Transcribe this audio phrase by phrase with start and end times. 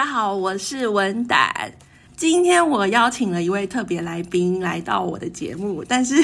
[0.00, 1.70] 大家好，我是文胆。
[2.16, 6.14] 今天我邀请了一位特别来宾来到我的节目，但是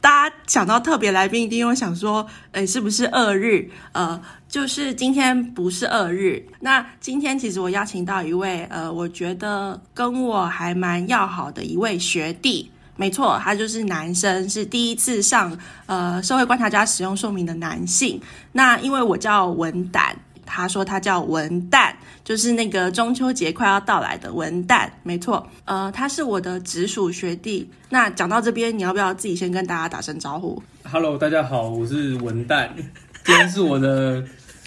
[0.00, 3.70] 大家想到特别来宾，一定会想说，诶，是不是二日？
[3.92, 6.44] 呃，就是今天不是二日。
[6.58, 12.68] 那今天其实我邀请到一位，呃，我觉得跟我还蛮要好的一位学弟。
[12.96, 18.20] 没错，他就是男生，是第一次上呃社会观察家使用说明的男性。
[18.50, 20.16] 那因为我叫文胆。
[20.54, 25.48] 他说他叫文旦，就是那个中秋节快要到来的文旦，没错。
[25.64, 27.70] 呃，他是我的直属学弟。
[27.88, 32.68] 那讲到这边，你要不要自己先跟大家打声招呼？Hello，大家好，我是文旦，
[33.24, 34.22] 今天是我的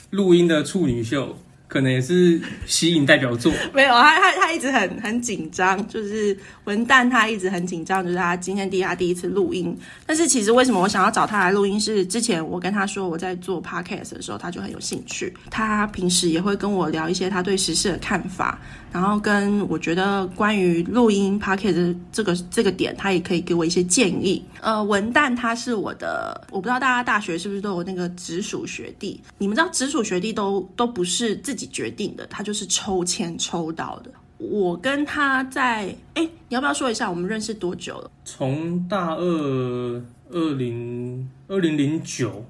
[0.09, 1.37] 录音的处女秀。
[1.75, 9.77] 可能也是吸引代表作，没有他他他一直很很紧张，就是文旦他一直很紧张，就是他今天第他第一次录音。
[10.05, 11.77] 但是其实为什么我想要找他来录音？
[11.77, 15.33] 是之前我跟他说我在做 podcast 的时候，他就很有兴趣。
[15.51, 18.57] 他平时也会跟我聊一些他对时事的看法，
[18.95, 24.41] 然后跟我觉得关于录音 p o c k e t 这个这个点，他也可以给我一些建议。
[24.61, 29.19] 呃，文旦他是我的，我不知道大家大学是不是都有那个直属学弟？
[29.37, 34.09] 你们知道直属学弟都都不是自己决定的，他就是抽签抽到的。
[34.37, 38.09] 我跟他在，哎，你要不要说一下我们认识多久了？
[38.23, 40.01] 从大二
[40.31, 42.45] 二零二零零九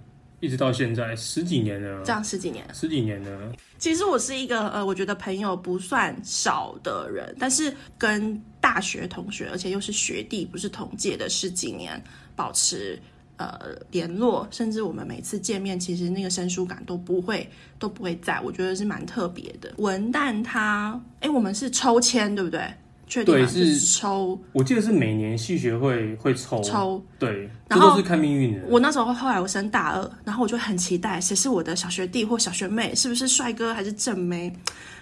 [0.45, 3.51] 一直到现在十几年了，这样十几年，十几年了。
[3.79, 12.01] 其实我是一个呃，我觉得朋友不算少的人，但是跟大学同学，而且又是学弟，不是同届的十几年，
[12.35, 12.99] 保持
[13.37, 19.73] 呃联络，甚至我们每次见面，其实那个生疏感都不会都不会在，我觉得是蛮特别的。
[19.77, 22.61] 文旦他，哎，我们是抽签，对不对？
[23.07, 23.47] 确定吗？
[23.47, 28.65] 是抽，我记得是每年系学会会抽抽，对，这都是看命运的。
[28.67, 34.51] 我那时候后来我升大二，然后我就很期待谁是我的小学弟或小学妹，是不是帅哥还是正妹？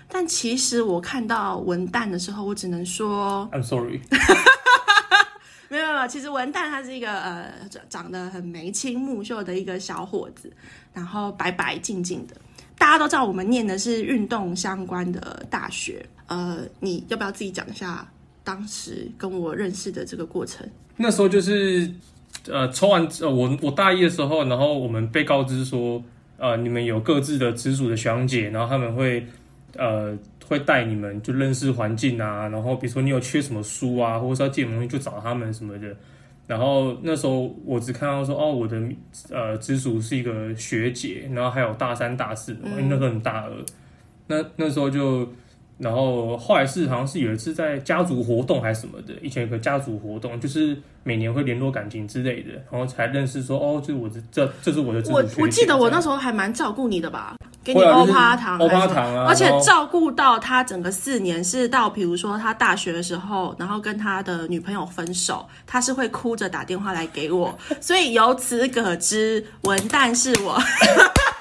[0.10, 4.02] 但其实我看到文旦的时候，我只能说 I'm sorry，
[5.70, 7.52] 没有没有，其实文旦他是一个呃
[7.90, 10.52] 长得很眉清目秀的一个小伙子，
[10.94, 12.36] 然后白白净净的。
[12.78, 18.06] 大家都知道我们念的是运动相关的大学，呃，你要不要自己讲一下
[18.44, 20.68] 当时跟我认识的这个过程？
[20.98, 21.90] 那时候就是
[22.48, 26.04] 呃抽完呃我我大一的时候，然后我们被告知说，
[26.38, 29.26] 呃你们有各自的直属的学长姐，然后他们会
[29.78, 35.96] 呃会带你们就认识环境啊，然后比如说你有缺什么书啊，或者是要借什么东西就找他们什么的。
[36.46, 38.82] 然后那时候我只看到说哦，我的
[39.30, 43.52] 呃直属是一个学姐，然后还有大三、大四的，因为那时候很大二。
[44.28, 45.28] 那那时候就，
[45.84, 55.02] 然后后来是好像是有一次在家族活动还是什么的，以前有个家族活动，就是每年会联络感情之类的，然后才认识说哦，这是我的这这是我的。
[55.12, 57.36] 我我记得我那时候还蛮照顾你的吧。
[57.64, 59.26] 给你欧趴糖，欧趴糖啊！
[59.26, 67.58] 而且照顾到他整个四年，是到比如说他大学的时候，然后跟他的女朋友分手，他是会哭着打电话来给我。
[67.80, 70.62] 所以由此可知，文旦是我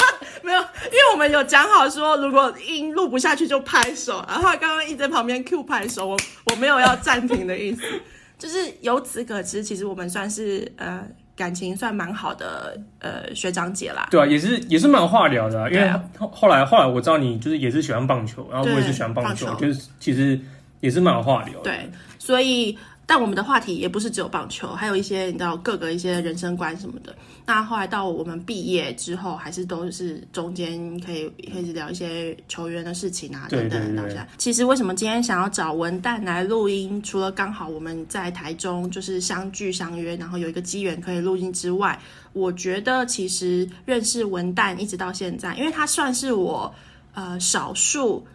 [0.42, 4.24] 没有，因为我们有讲好说，如果音录不下去就拍手。
[4.28, 6.16] 然后他刚刚一直在旁边 Q 拍手，我
[6.50, 7.82] 我没有要暂停的意思，
[8.38, 11.06] 就是由此可知，其实我们算是呃。
[11.34, 14.06] 感情算蛮好的，呃，学长姐啦。
[14.10, 20.38] 对啊，也是也是蛮话聊的，啊，因为后后来后来我知道你就是也是喜欢棒球，然后我也是喜欢棒球，棒球就是其实
[20.80, 21.62] 也是蛮话聊的。
[21.62, 22.78] 对，所以。
[23.12, 27.14] 但我们的话题也不是只有棒球，还有一些你知道各个一些人生观什么的。
[27.44, 33.94] 那后来到我们毕业之后，还是都是中间可以可以聊一些球员的事情啊等等。
[33.94, 34.26] 对对对。
[34.38, 37.02] 其实为什么今天想要找文旦来录音？
[37.02, 42.00] 除了刚好我们在台中就是相聚相约，然后有一个机缘可以录音之外，
[42.32, 46.74] 我觉得其实认识文旦一直到现在，因为他算是我
[47.12, 48.26] 呃少数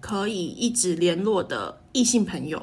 [0.00, 2.60] 可以一直联络的异性朋友。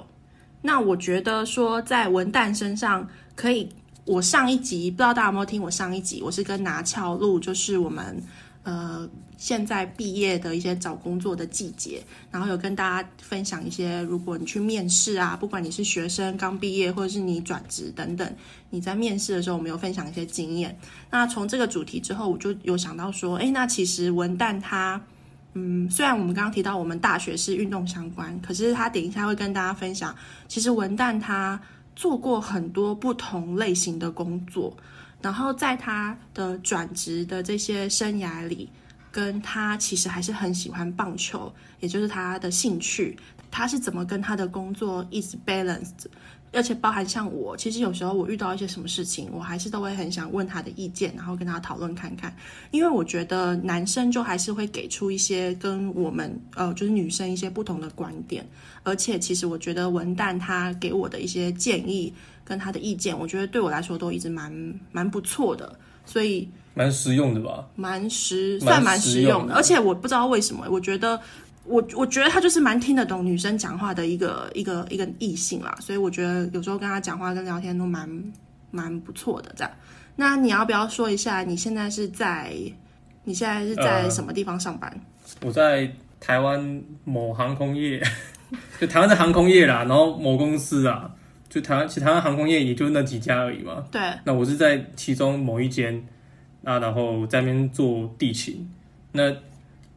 [0.62, 3.68] 那我觉得说，在文旦身上可以，
[4.06, 8.22] 我上一集不知道大家有没有听我上一集，我是跟拿翘录，就是我们
[8.64, 18.36] 呃现在毕业的一些找工作的季节，然后有跟大家分享一些，如果你去面试啊，不管你是学生刚毕业，或者是你转职等等，
[18.70, 20.78] 你在面试的时候，我们有分享一些经验。
[21.10, 25.02] 那从这个主题之后，我就有想到说，诶，那其实文旦他。
[25.54, 30.16] 嗯，虽然我们刚刚提到我们大学是运动相关，可是他等一下会跟大家分享，
[30.48, 31.60] 其实文旦他
[31.96, 34.76] 做过很多不同类型的工作，
[35.22, 38.70] 然后在他的转职的这些生涯里，
[39.12, 43.18] 跟他其实还是很喜欢棒球，也就是他的兴趣，
[43.52, 45.90] 他是怎么跟他的工作一直 balance，
[46.54, 52.36] 而且包含像我，其实有时候我遇到一些什么事情，我还是都会很想问他的意见，然后跟他讨论看看。
[52.72, 58.46] 因为我觉得男生就还是会给出一些跟我们呃，就是女生一些不同的观点。
[58.84, 62.14] 而且其实我觉得文旦他给我的一些建议
[62.44, 64.52] 跟他的意见，我觉得对我来说都一直蛮
[64.92, 67.66] 蛮不错的，所以蛮实用的吧？
[67.76, 69.54] 蛮实算蛮实用的。
[69.54, 71.18] 而且我不知道为什么，我觉得。
[71.64, 78.10] 我我觉得他就是蛮听得懂女生讲话的一个一个一个异性啦，所以我觉得有时候跟他讲话跟聊天都蛮
[78.72, 79.72] 蛮不错的这样。
[80.16, 82.52] 那你要不要说一下你现在是在
[83.24, 84.92] 你现在是在什么地方上班？
[85.40, 88.02] 呃、我在台湾某航空业，
[88.82, 91.14] 就台湾的航空业啦，然后某公司啊，
[91.48, 93.86] 就台湾其实台湾航空业也就那几家而已嘛。
[93.92, 94.02] 对。
[94.24, 96.04] 那我是在其中某一间，
[96.62, 98.68] 那然后在那边做地勤，
[99.12, 99.32] 那。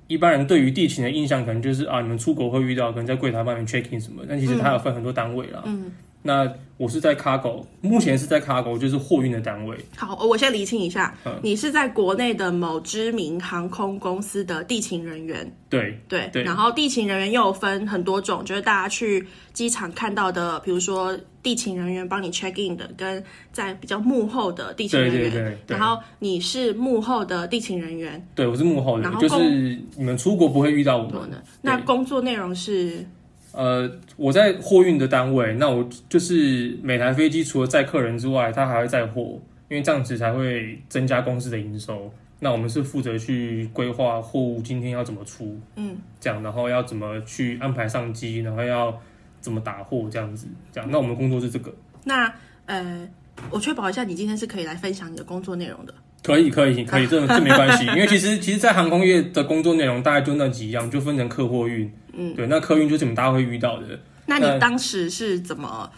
[0.06, 5.62] 一般人对于地勤的印象可能就是啊，你们出国会遇到，可能在柜台帮你 check in 什么，但其实它有分很多单位啦。
[5.65, 5.91] 嗯，
[6.26, 9.76] 那我是在 cargo，目前是在 cargo，就是货运的单位。
[9.94, 15.55] 好，我先厘清一下，嗯，你是在国内的某知名航空公司的地勤人员。
[15.69, 21.15] 对对对，然后地勤人员又有分很多种，就是大家去机场看到的，比如说。
[21.44, 23.23] 地勤人员帮你 check in 的，跟
[23.53, 31.31] 在比较幕后的地勤人员，对对对对，然后你是幕后的地勤人员，对，我是幕后的，然后就是你们出国不会遇到我们。
[31.61, 33.06] 那工作内容是，
[33.55, 42.12] 呃，我在货运的单位，那我就是每台飞机除了载客人之外，它还会载货，因为这样子才会增加公司的营收。
[42.41, 49.01] 那我们是负责去规划货物今天要怎么出，嗯，这样，然后要怎么去安排上机，然后要。
[49.45, 51.71] 怎么打货这样子，这样，那我们工作是这个。
[52.05, 52.35] 那
[52.65, 53.06] 呃，
[53.51, 55.93] 我确保一下，你今天是可以来分享你的工作内容的。
[56.25, 61.93] 可以，可以，可以，这这没关系， 因为其实其实，在航空业的工作内容大概就那几样，就分成客货运。
[62.15, 63.87] 嗯，对，那客运就是你们大家会遇到的。
[64.26, 65.88] 那你当时是怎么？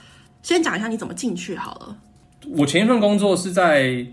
[0.42, 1.96] 先讲一下你怎么进去好了。
[2.50, 4.04] 我前一份工作是在。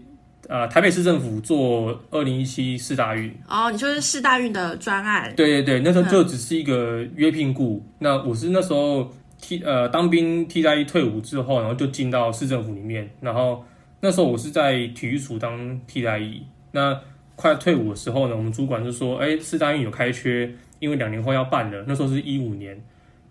[0.50, 5.34] 呃，台北市政府做二零一七四大运哦，你说是四大运的专案？
[5.38, 7.82] 对对对，那时候就只是一个约聘雇。
[7.82, 9.10] 嗯、那我是那时候
[9.40, 13.10] 替呃当兵替代役退伍之后，然后就进到市政府里面。
[13.22, 13.64] 然后
[14.04, 16.44] 那时候我是在体育署当替代役。
[16.74, 17.00] 那
[17.38, 22.78] 快退伍的时候呢，我们主管就说：“哎，四大运有开缺，因为两年后要办了。”那时候是一五年，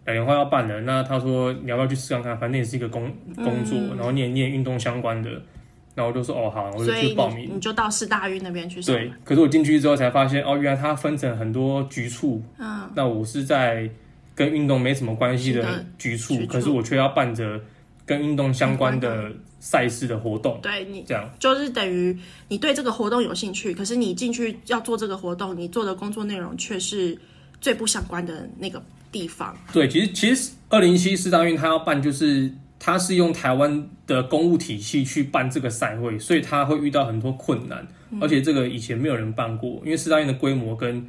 [0.06, 0.80] 两年后要办了。
[0.80, 2.38] 那他说：“你要不要去试看看？
[2.38, 5.30] 反正也是一个工工作，嗯、然后念念运动相关的。”
[5.94, 7.50] 然后我就说哦好，我就去报名。
[7.50, 8.80] 你，你就到四大运那边去。
[8.80, 12.42] 对，可是我进去之后才发现，哦，原来它分成很多局处。
[12.58, 12.90] 嗯。
[12.96, 13.90] 那我是在
[14.34, 17.60] 跟运动没什么关系的局处，局处，可是我却要办着
[18.06, 20.58] 跟运动相关的赛事的活动。
[20.62, 22.16] 对你这样，就是等于
[22.48, 27.18] 你对这个活动有兴趣，可是你进去要做这个活动，你做的工作内容却是
[27.60, 29.56] 最不相关的那个地方。
[29.72, 32.52] 对，其实其实二零一七四大运他要办就是。
[32.84, 41.08] 他是用台湾的公务体系去办这个赛会，所以他会遇到很多困难，嗯、而且这个以前没有人办过，因为四大运的规模跟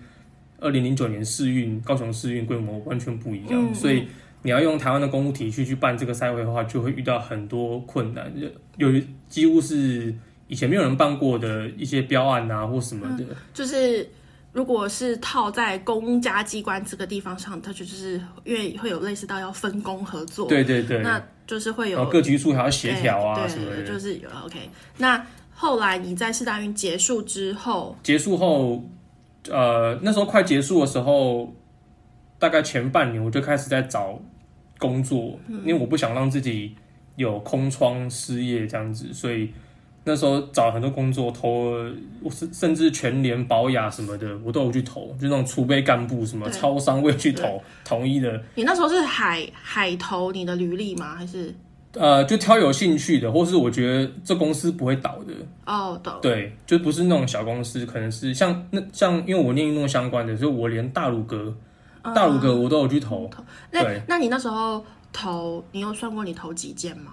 [0.59, 4.03] 二零零九年世运高雄世运规模完全不一样，嗯、所以
[4.43, 8.31] 你要用台湾的公务体系去办这个赛会的话，就会遇到很多困难，
[8.77, 8.89] 有
[9.27, 10.13] 几乎是
[10.47, 14.07] 以前没有人办过的一些标案啊或什么的，嗯、就是。
[14.53, 24.59] 如果是套在公家机关这个地方上，它就是因为会有类似到要分工合作，对对对，那就是会有各局处还要协调啊什么的，就是有 OK。
[24.95, 28.83] 那后来你在世大运结束之后，结束后，
[29.49, 31.51] 呃，那时候快结束的时候，
[32.37, 34.21] 大概前半年我就开始在找
[34.83, 36.75] 工作，嗯、因为我不想让自己
[37.15, 39.49] 有空窗失业这样子，所以。
[40.05, 41.71] 那时候找很多工作，投
[42.21, 48.43] 我甚甚至全联、保雅什么的，我都有去投，就那种储备干部什么超商，我也去投，统一的。
[48.55, 51.15] 你那时候是海海投你的履历吗？
[51.15, 51.55] 还是
[51.93, 55.33] 呃，就挑有兴趣的，或是我觉得这公司不会倒的。
[55.65, 56.13] 哦，懂。
[56.21, 61.55] 对，就不是那种小公司，可能是像那像，因为我念运动相关的，所以我连大鲁阁、嗯、
[62.11, 63.27] 大鲁阁我都有去投。
[63.29, 67.11] 投那那你那时候投，你有算过你投几件吗？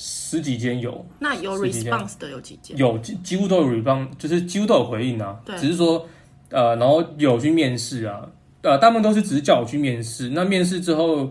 [0.00, 2.76] 十几间有，那有 response 的有几间？
[2.76, 5.36] 有几几乎都有 response，就是几乎都有回应啊。
[5.44, 6.06] 对，只是说
[6.50, 8.28] 呃，然后有去面试啊，
[8.62, 10.28] 呃，大部分都是只是叫我去面试。
[10.30, 11.28] 那面试之后，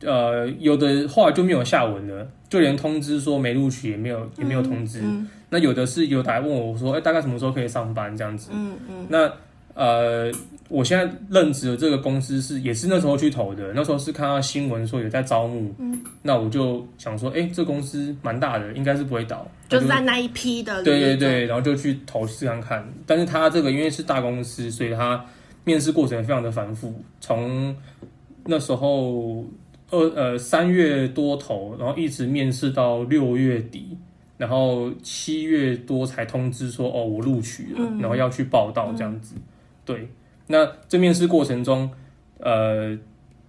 [0.00, 5.00] 呃，有的后来就没有下文了，就连通知说没录取也没有，也没有通知。
[5.00, 8.50] 嗯嗯、那有的是有打来问我说，哎、欸，大概什么时候可以上班这样子？
[8.54, 8.94] 嗯嗯。
[9.00, 9.30] 嗯那
[9.74, 10.30] 呃，
[10.72, 22.88] 我现在任职的这个公司是也是那时候去投的，那时候是看到新闻说有在招募，嗯，那我就想说，哎、欸，这公司蛮大的，应该是不会倒，就是在那一批的，对对对，然后就去投试看看。
[23.06, 25.22] 但是他这个因为是大公司，所以他
[25.64, 27.76] 面试过程非常的繁复，从
[28.46, 29.44] 那时候
[29.90, 33.96] 二呃三月多投，然后一直面试到六月底，
[34.38, 39.34] 然后七月多才通知说哦我录取了，嗯、然后要去报道这样子。
[39.36, 39.42] 嗯、
[39.84, 40.08] 对，
[40.52, 41.90] 那这面试过程中，
[42.38, 42.96] 呃，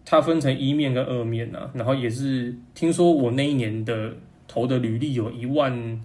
[0.06, 4.14] 它分成一面跟二面啊，然后也是听说我那一年的
[4.48, 6.02] 投的履历有一万。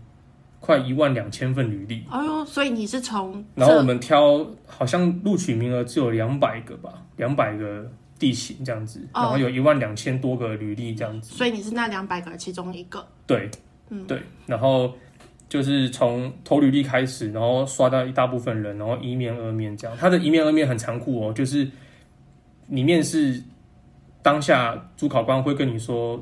[0.61, 7.89] 快一万两千份履历，哎呦，所以你是从，然后我们挑，好像录取名额只有两百个吧，两百个
[8.19, 13.49] 地形这样子，哦、然后有一万两千多个履历这样子，所以你是那两百个其中一个，对，
[13.91, 14.93] 嗯，对，然后
[15.49, 21.69] 就是从投履历开始，然后刷到一大部分人，然后一面二面这样，他的一面二面很残酷哦，就是
[22.67, 23.43] 你面试
[24.23, 26.17] 当下主考官会跟你说，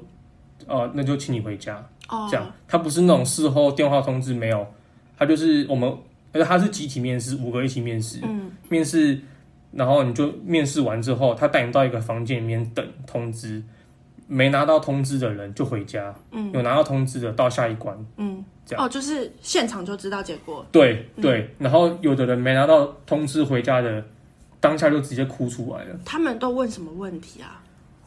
[0.67, 1.85] 哦、呃，那就请你回家。
[2.09, 4.65] 哦，这样，他不是那种事后电话通知，没有，
[5.19, 5.91] 他就是我们，
[6.33, 9.19] 而且他是集体面试，五个一起面试，嗯，面试，
[9.73, 13.61] 然后你就面试完之后，他带你到一个房间里面等通知，
[14.27, 24.05] 没拿到通知的人就回家，嗯，有拿到通知的到下一关，嗯，这样，哦，就是现场就知道结果，对对，然后有的人没拿到通知回家的，
[24.61, 25.99] 当下就直接哭出来了。
[26.05, 27.63] 他们都问什么问题啊？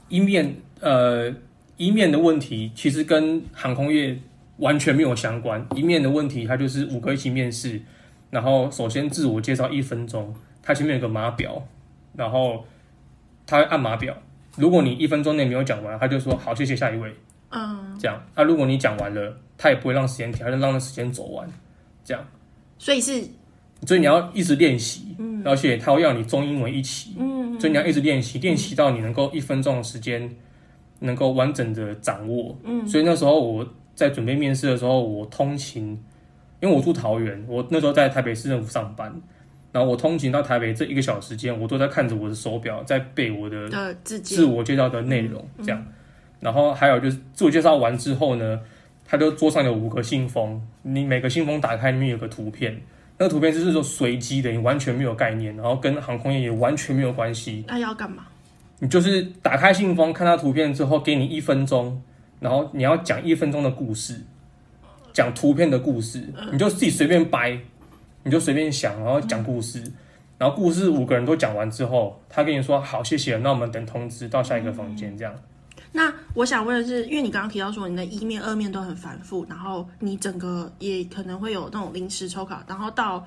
[0.08, 1.34] 一面，呃。
[1.80, 4.20] 一面的问题其实跟航空业
[4.58, 5.66] 完全没有相关。
[5.78, 7.82] 一面的问题，他就是五个一起面试，
[8.30, 11.66] 然后首先自我介绍一分钟，他前面有个码表，
[12.18, 12.66] 然后
[13.48, 14.14] 他按码表。
[14.56, 17.14] 如果你一分钟内没有讲完，他就说好，谢谢下一位。
[17.50, 18.22] 嗯，这样。
[18.36, 21.50] 那、啊、如果你讲完了，他也不会让时间停，他就让那时间走完。
[22.04, 22.24] 这样。
[22.78, 23.24] 所以是，
[23.86, 30.30] 所以你要一直练习，嗯，而且他会要你中英文一起，嗯，所以你要一直练习，练习到你能够一分钟的时间。
[31.02, 33.66] 能够完整的掌握，嗯，所以那时候我
[33.96, 35.98] 在准备面试的时候，我通勤，
[36.60, 39.10] 因为我住桃园，我那时候在台北市政府上班，
[39.72, 45.86] 然后我通勤到台北这一个小时间，我都在看着我的手表，在背我的自我介绍的内容，这样，
[46.40, 48.60] 然后还有就是自我介绍完之后呢，
[49.06, 52.82] 他就桌上有五个信封，你每个信封打开里面有个图片，
[53.18, 58.24] 那个图片就是说随机的，你完全没有概念，然后跟航空业也完全没有关系，那要干嘛？
[58.80, 62.02] 你就是打开信封，看到图片之后，给你一分钟，
[62.40, 64.22] 然后你要讲一分钟的故事，
[65.12, 67.60] 讲图片的故事，你就自己随便掰，
[68.24, 69.84] 你就随便想，然后讲故事，
[70.38, 75.34] 然后故事五个人都讲完之后，他跟你说好，谢谢，那我们等通知到下一个房间这样。
[75.92, 83.26] 那我想问的是，因为你刚刚提到说你的一面、二面都很繁复，然后你整个也可能会有那种临时抽考，然后到。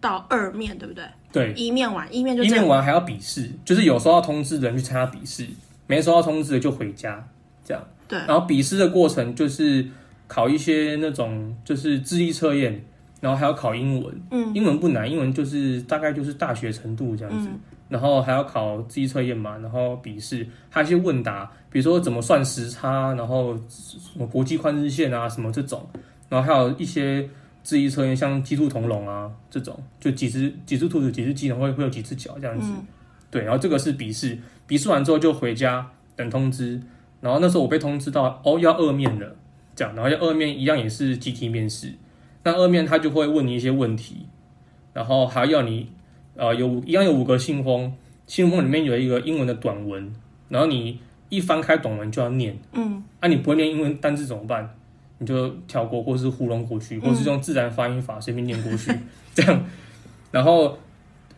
[0.00, 1.02] 到二面对不对？
[1.32, 5.48] 对，一面完，一面就一面完还要笔试，就是有收到通知的人去参加笔试，
[5.86, 7.26] 没收到通知的就回家，
[7.64, 7.82] 这样。
[8.06, 9.88] 对，然后笔试的过程就是
[10.28, 12.84] 考一些那种就是智力测验，
[13.24, 14.14] 然后还要考英文。
[14.30, 17.48] 嗯，英文不难，英文就是大概就是大学程度这样子。
[17.48, 25.88] 嗯，然后还要考智力测验嘛，然后笔试还有一些问答，比如说怎么算时差，然后什么国际宽日线啊什么这种，
[26.28, 27.26] 然后还有一些。
[27.66, 32.86] 智力测验像鸡兔同笼啊这种，就几只几只兔子几只鸡，然后会会有几只脚这样子，嗯、
[33.30, 33.42] 对。
[33.42, 36.78] 然后这个是笔试，笔试完之后就回家等通知。
[37.22, 39.34] 然后那时候我被通知到哦要二面了，
[39.74, 41.94] 这样，然后要二面一样也是集体面试。
[42.44, 44.26] 那二面他就会问你一些问题，
[44.92, 45.90] 然后还要你
[46.36, 47.92] 呃有一样有五个信封，
[48.26, 50.14] 信封里面有一个英文的短文，
[50.48, 54.68] 然后你一翻开短文就要念，嗯，啊你不会念英文单字怎么办？
[55.18, 59.64] 你就跳过，或是糊弄过去，或是用自然发音法随便念过去，嗯、 这样。
[60.32, 60.76] 然后，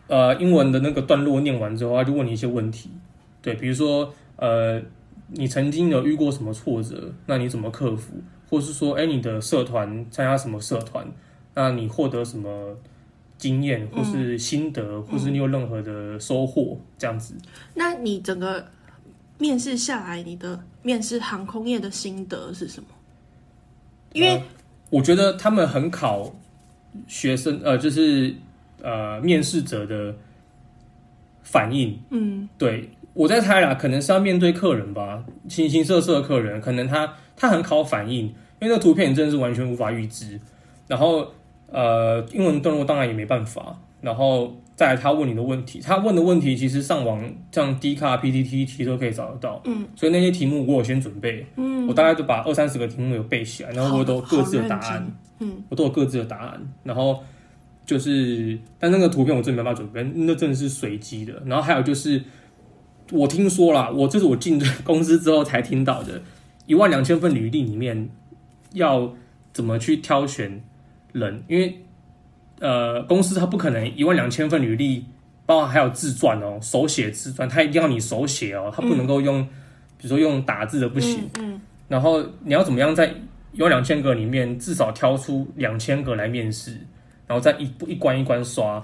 [0.07, 2.91] 呃，英文的那个段落念完之后，他就问你一些问题，
[3.43, 4.81] 对，比如说，呃，
[5.29, 7.13] 你曾经有遇过什么挫折？
[7.27, 8.15] 那你怎么克服？
[8.49, 11.07] 或是说，哎，你的社团参加什么社团？
[11.55, 12.77] 那你获得什么
[13.39, 16.79] 经验，或是心得，嗯、或是你有任何的收获？
[16.99, 17.35] 这样子。
[17.75, 18.67] 那你整个
[19.39, 22.89] 面试下来，你的面试航空业的心得是什么？
[24.13, 24.43] 因为、呃、
[24.91, 26.35] 我觉得他们很考
[27.07, 28.35] 学生，呃，就是
[28.83, 30.15] 呃面试者的
[31.43, 31.99] 反应。
[32.11, 38.27] 嗯，对，我在猜啦，可能是要面对客人吧，形形色色的客人，可能他他很考反应，
[38.61, 40.41] 因为那图片真的是完全无法预知。
[40.89, 41.31] 然后
[41.71, 43.79] 呃，英文段落当然也没办法。
[44.01, 44.57] 然后。
[44.77, 47.19] 再来，他问你的问题，他问的问题其实上网
[47.51, 49.59] 像 D 卡、PPT 其实都可以找得到。
[49.65, 51.47] 嗯，所以那些题目我有先准备。
[51.57, 55.11] 嗯，我大概就把二三十个题目有背起来，然后我都有各自的答案。
[55.39, 56.61] 嗯，我都有各自的答案。
[56.83, 57.25] 然后
[57.87, 61.43] 就是，但那个图片我真的没办法准备，那真的是随机的。
[61.47, 62.23] 然后还有就是，
[63.13, 66.21] 我听说啦，我这是我进公司之后才听到的，
[66.67, 68.09] 一万两千份履历里面
[68.73, 69.15] 要
[69.53, 70.63] 怎么去挑选
[71.13, 71.81] 人，因为。
[72.59, 75.05] 呃，公司它不可能一万两千份履历，
[75.45, 79.45] 包括还有自传哦，手写自传，它一定要你手写哦，它不能够用
[79.99, 83.13] 比如说用打字的不行，嗯，嗯，然后你要怎么样在
[83.53, 86.71] 一万两千个里面至少挑出两千个来面试，
[87.27, 88.83] 然后再一一关一关刷。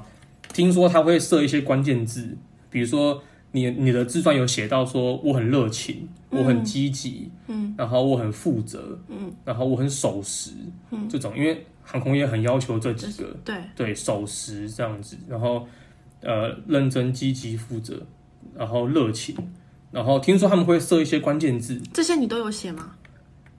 [0.52, 2.36] 听说他会设一些关键字，
[2.68, 10.50] 比如说你你的自传有写到说我很热情，嗯、我很积极，嗯，然后我很负责，嗯，然后我很守时，
[10.90, 11.36] 嗯，这种。
[11.36, 15.66] 因为航空业很要求这几个，对对，守时这样子，然后
[16.22, 18.00] 呃认真积极负责，
[18.56, 19.36] 然后热情，
[19.90, 22.94] 然后听说他们会设一些关键字，这些你都有写吗？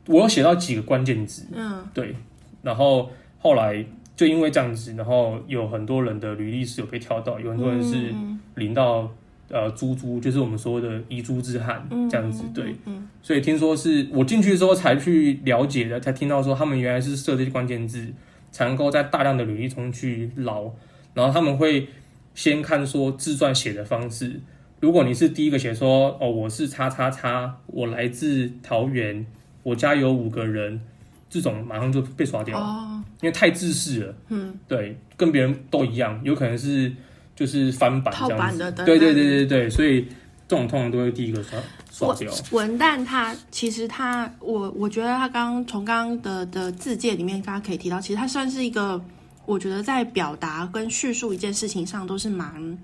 [0.07, 2.15] 我有写到几个关键字，嗯，对，
[2.61, 3.85] 然后后来
[4.15, 8.13] 就因为这样子，然后有很多人的履历是有被挑到，有很多人是
[8.55, 9.09] 领到、嗯、
[9.53, 18.11] 呃猪猪，就是我们说的遗珠之憾这样子，对，嗯，所以听说是我进去之后才去了解的，才听到说他们原来是设这些关键字，
[18.51, 20.71] 才能够在大量的履历中去捞，
[21.13, 21.87] 然后他们会
[22.33, 24.41] 先看说自传写的方式，
[24.79, 29.25] 如果你是第一个写说哦我是叉叉叉，我来自桃园。
[29.65, 30.81] 我家有五个人，
[31.29, 34.13] 这种马上就被刷掉了，哦、因为太自私了。
[34.27, 36.91] 嗯，对，跟别人都一样，有可能是
[37.35, 38.71] 就是翻版这样子。
[38.85, 40.07] 对对对对对，所以
[40.47, 41.59] 这种通常都会第一个刷
[41.91, 42.31] 刷掉。
[42.51, 48.99] 文旦他其实他我我觉得他刚刚从刚刚的的字界里面，大家可以提到，其实他算是一个，
[49.45, 52.77] 我觉得在表达跟叙述一件事情上都是蛮。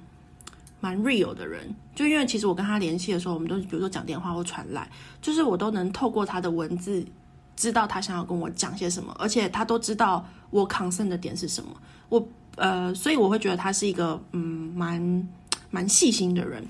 [0.81, 4.89] 蛮 real 的人，就因为其实我跟他联系的时候，我们都比如说讲电话或传来，
[5.21, 7.05] 就是我都能透过他的文字
[7.57, 11.69] 知道他想要跟我讲些什么，而且他都知道我 concern 的点是什么。
[12.07, 12.25] 我
[12.59, 15.27] 呃，所以我会觉得他是一个嗯蛮
[15.71, 16.63] 蛮细心的人。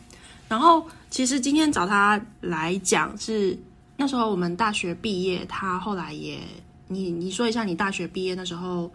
[0.47, 3.57] 然后其实今天找他来讲是
[3.97, 6.39] 那时候我们大学毕业，他后来也
[6.87, 8.91] 你你说一下，你大学毕业那时候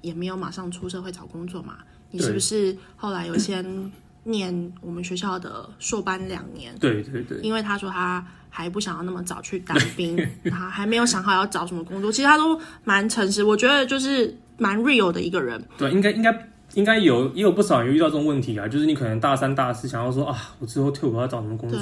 [0.00, 1.78] 也没有马上出社会找工作嘛？
[2.10, 3.92] 你是不是后来有先？
[4.28, 10.18] 念我们学校的硕班两年，对对对，因为他说他还不想要那么早去当兵，
[10.50, 12.10] 他还没有想好要找什么工作。
[12.10, 15.62] 其实他都蛮诚实，我觉得就是蛮 real 的一个人。
[15.78, 21.78] 对，应该应该应该有也有不少人遇到这种问题啊，就是你可能大三大四想要说啊，我之后退伍要找什么工作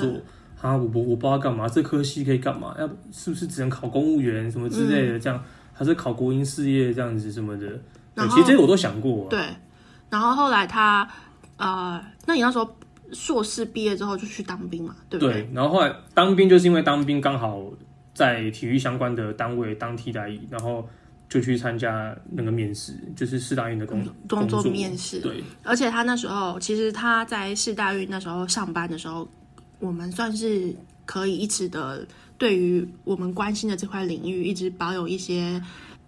[0.61, 2.75] 啊，我我我不知道干嘛，这科系可以干嘛？
[2.79, 5.19] 要是不是只能考公务员什么之类的？
[5.19, 7.67] 这样、嗯、还是考国营事业这样子什么的？
[8.15, 9.31] 对，其实这些我都想过、啊。
[9.31, 9.41] 对，
[10.11, 11.09] 然后后来他。
[11.57, 12.69] 呃，那你那时候
[13.13, 15.35] 硕士毕业之后就去当兵嘛，对不对？
[15.35, 17.63] 对，然后后来当兵就是因为当兵刚好
[18.13, 20.85] 在体育相关的单位当替代役，然后
[21.35, 25.19] 就去参加那个面试，就是四大运的工作、嗯、工作面试。
[25.19, 29.29] 对，而且他那时候其实他在四大运那时候上班的时候，
[29.81, 30.73] 我们算是
[31.05, 32.07] 可以一直的
[32.39, 35.61] 对于我们关心的这块领域一直保有一些，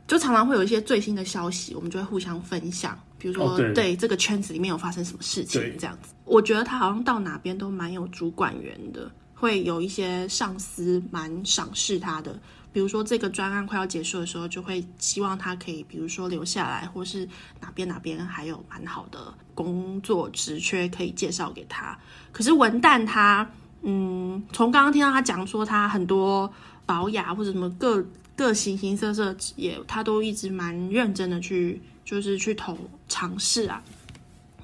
[0.06, 2.96] 就常常会有一些最新的消息，我们就会互相分享。
[3.18, 12.38] 比如说，哦、对，对这个圈子里面有发生什么事情，这样子，我觉得他好像到哪边都蛮有主管员的，会有一些上司蛮赏识他的。
[12.76, 17.26] 比如说，这个专案快要结束的时候，就会希望他可以，比如说留下来，或是
[17.62, 21.98] 哪边哪边还有蛮好的工作职缺可以介绍给他。
[22.32, 26.52] 可是文旦他，嗯，从刚刚听到他讲说他很多
[26.84, 28.04] 保雅或者什么各
[28.36, 31.80] 各形形色色也，他都一直蛮认真的去。
[32.04, 33.82] 就是去投尝试啊，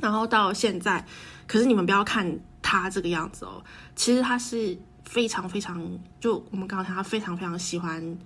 [0.01, 1.05] 然后到现在，
[1.47, 3.65] 可是你们不要看他这个样子哦，
[3.97, 4.79] 其实他是
[5.13, 5.79] 非常非常，
[6.19, 8.17] 就我们刚刚讲他非常非常喜欢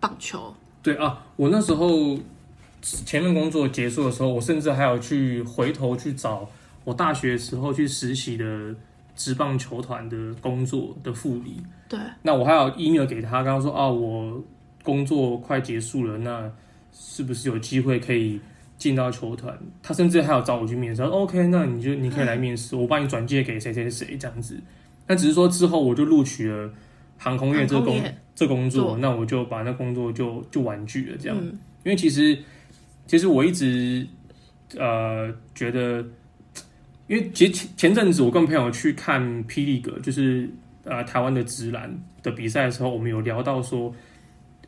[0.00, 0.52] 棒球。
[0.82, 2.18] 对啊，我那时候
[2.82, 6.50] 前面工作结束的时候，我甚至还有去回头去找
[6.82, 8.74] 我大学时候去实习的
[9.14, 11.62] 职棒球团的工作的副理。
[11.88, 14.42] 对，那我还有 email 给他，刚刚说啊，我
[14.82, 16.50] 工作快结束了，那
[16.92, 18.40] 是不是有机会可以？
[18.78, 21.00] 进到球团，他甚至还有找我去面试。
[21.02, 24.60] ：“OK，那你就你可以来面试，我帮你转介给谁谁谁这样子。”
[25.12, 26.72] 但只是说之后我就录取了
[27.18, 28.02] 航空业这个工
[28.34, 31.16] 这工作，那我就把那工作就就婉拒了。
[31.20, 31.48] 这样，嗯、
[31.84, 32.38] 因为其实
[33.06, 34.06] 其实我一直
[34.78, 36.02] 呃觉得，
[37.08, 40.48] 因为其实前前阵子我跟朋友去看霹雳格，就是
[40.84, 43.94] 呃台湾的直男的比赛的时候，我们有聊到说，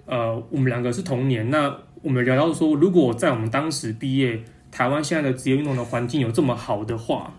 [0.04, 1.74] 呃，我们两个是同年那。
[2.02, 4.38] 我们聊到说，如果在我们当时毕业，
[4.70, 7.34] 台湾现在的职业运动的环境有这么好的话，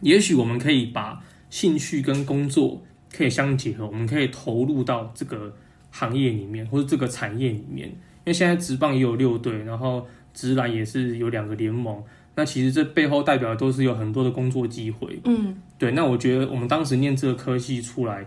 [0.00, 2.82] 也许我们可以把兴趣跟工作
[3.12, 5.54] 可以相结合，我们可以投入到这个
[5.90, 7.88] 行业里面或者这个产业里面。
[7.88, 12.02] 因为现在职棒也有六队，然后职篮也是有两个联盟，
[12.34, 15.20] 那其实这背后代表的都是有很多的工作机会。
[15.24, 15.92] 嗯，对。
[15.92, 18.26] 那我觉得我们当时念这个科系出来，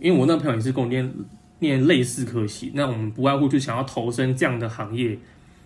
[0.00, 1.12] 因为我那朋友也是跟我念。
[1.58, 5.16] 念类似科系，那我们不外乎就想要投身这样的行业，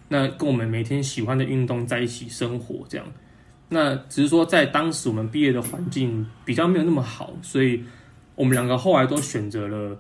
[0.09, 3.07] 那跟我们每天喜欢的运动在一起生活，这样。
[3.69, 7.83] 那只是说在当时我们毕业的环境比较没有那么好，所以
[8.35, 9.99] 我们两个后来都选择了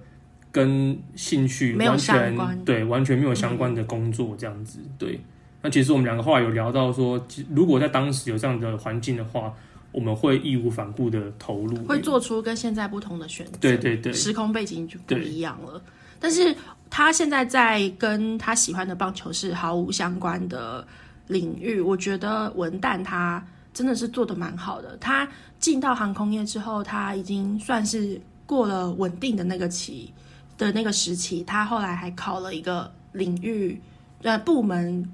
[0.52, 4.78] 跟兴趣完全对完全没有相关的工作，这样子。
[4.82, 5.20] 嗯、对，
[5.62, 9.52] 那其实我们两个后来有聊到说，如果在当时有这样的环境的话，
[9.92, 13.52] 我们会义无反顾的投入，会做出跟现在不同的选择。
[13.60, 15.82] 对对对，时空背景就不一样了。
[16.20, 16.54] 但是
[16.88, 20.86] 他现在在跟他喜欢的棒球是毫无相关的
[21.28, 24.96] 领域，我觉得文旦他真的是做的蛮好的。
[24.98, 30.12] 他进到航空业之后，他已经算是过了稳定的那个期
[30.56, 31.42] 的那个时期。
[31.44, 33.80] 他后来还考了一个领域
[34.22, 35.08] 呃部门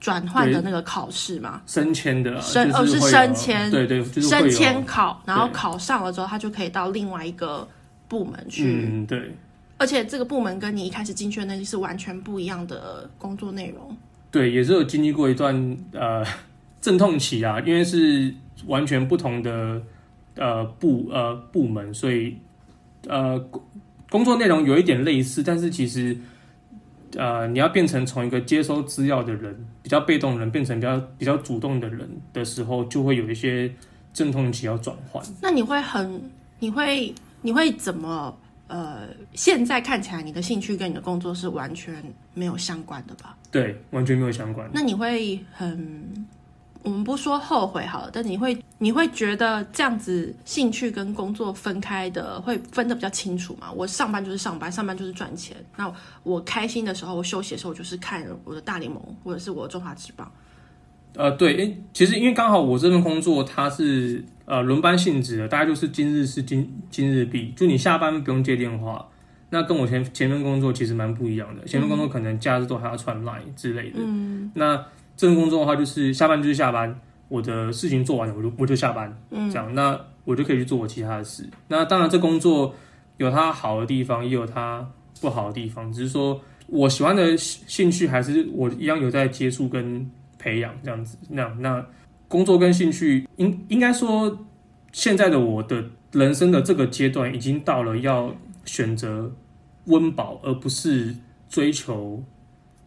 [0.00, 7.66] 转换的那个考试嘛，升迁的升哦是升迁，对对，就是、升迁考，然后考上了之后，他就可以到另外一个
[8.06, 8.64] 部门去。
[8.64, 9.34] 嗯，对。
[9.76, 13.96] 而且这个部门跟你一开始进去的那是完全不一样的工作内容。
[14.34, 15.54] 对，也是有经历过一段
[15.92, 16.24] 呃
[16.82, 18.34] 阵痛期啊，因为是
[18.66, 19.80] 完全不同的
[20.34, 22.36] 呃部呃部门，所以
[23.06, 23.38] 呃
[24.10, 26.16] 工作内容有一点类似，但是其实
[27.16, 33.72] 呃你要变成从一个接收资料的人，比较被动的人，变成比较比较主动的人的时候，就会有一些
[34.12, 35.24] 阵痛期要转换。
[35.40, 36.20] 那你会很，
[36.58, 38.36] 你会你会怎么？
[38.66, 43.36] 呃，现在看起来你的兴趣跟你的工作是完全没有相关的吧？
[43.50, 44.68] 对，完全没有相关。
[44.72, 46.26] 那你会很，
[46.82, 53.70] 我们不说后悔好了，但你会你会觉得这样子兴趣跟工作分开的会分得比较清楚吗？
[53.70, 55.54] 我上班就是上班，上班就是赚钱。
[55.76, 60.32] 那我开心的时候，我休息的时候，我就是看我的大联盟或者是我的中华职棒。
[61.16, 64.24] 呃，对，诶，其实因为刚好我这份工作它是。
[64.46, 69.08] 呃，轮班性质的，大概就是今日事今今日毕，就你下班不用接电话。
[69.48, 74.00] 那跟我前前面工作其实蛮不一样的，前面工作可能假日都还要传 line 之类的。
[74.00, 74.50] 嗯。
[74.54, 74.76] 那
[75.16, 76.94] 这份工作的话，就是下班就是下班，
[77.28, 81.48] 我的事情做完了，我就我就下班，嗯，这样，那我就可以去做我其他的事。
[81.68, 82.74] 那当然，这工作
[83.16, 84.86] 有它好的地方，也有它
[85.20, 91.16] 不好的地方，只是说我喜欢的兴趣还是我一样有在接触跟培养这样子。
[91.30, 91.82] 那那。
[92.34, 94.44] 工作跟兴趣，应应该说，
[94.90, 99.32] 现在的我的人生的这个阶段，已经到了要选择
[99.84, 101.14] 温饱，而不是
[101.48, 102.24] 追求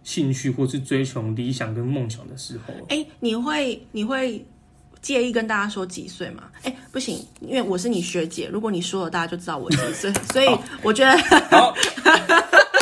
[0.04, 2.74] 兴趣或是追求理想跟梦想的时候。
[2.90, 4.46] 哎、欸，你会你会
[5.02, 6.44] 介意跟大家说几岁吗？
[6.64, 10.48] 哎、欸，不行，因为我是你学姐，如果你说了，大家就知道我几岁， 所以
[10.82, 11.18] 我觉得
[11.50, 11.74] 好，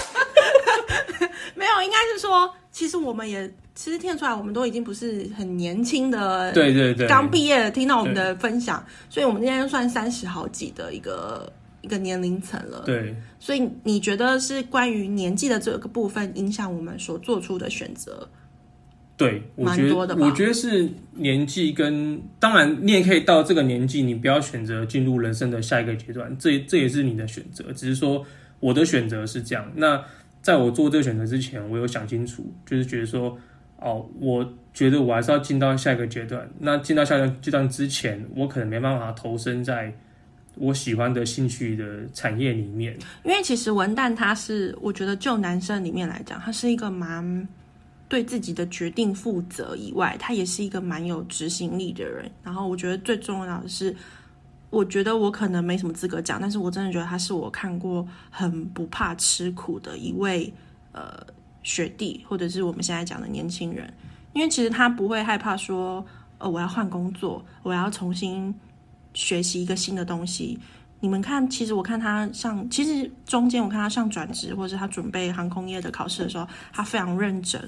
[1.53, 3.53] 没有，应该是说，其实我们也。
[3.75, 12.83] 其实听出来，我们都已经不是很年轻的，对对对，刚毕业听到我们的分享，所以我们今天算三十好几的一个一个年龄层了。
[12.85, 18.25] 对，所以你觉得是关于年纪的这个部分影响我们所做出的选择？
[19.17, 20.15] 对，蛮多的。
[20.15, 27.65] 我觉得是年纪跟当然，你也可以到这个年纪，你不要选择进入人生的下一个阶段，这这也是你的选择。
[27.73, 28.25] 只是说
[28.61, 29.69] 我的选择是这样。
[29.75, 30.01] 那
[30.41, 33.37] 在我做这个选择之前，我有想清楚，就是觉得说。
[33.85, 34.43] 哦，我
[34.73, 36.49] 觉得我还是要进到下一个阶段。
[36.57, 39.93] 那进到下一个阶段之前，我可能没办法投身在
[40.55, 42.97] 我喜欢的兴趣的产业里面。
[43.23, 47.47] 因为其实文旦他是，我觉得就男生里面来讲，他是一个蛮
[48.09, 52.27] 对自己的决定负责以外，他也是一个蛮有执行力的人。
[52.41, 53.95] 然后我觉得最重要的是，
[54.71, 60.51] 我觉得我可能没什么资格讲，但是我真的觉得他是我看过很不怕吃苦的一位，
[60.91, 61.23] 呃。
[61.65, 63.91] 学弟，或者是我们现在讲的年轻人，
[64.33, 66.05] 因为其实他不会害怕说，
[66.37, 68.53] 呃，我要换工作，我要重新
[69.15, 70.59] 学习一个新的东西。
[70.99, 77.59] 你们看，其实我看他上，其实中间我看他上转职，或者他准备航空业的考试的时候，他非常认真，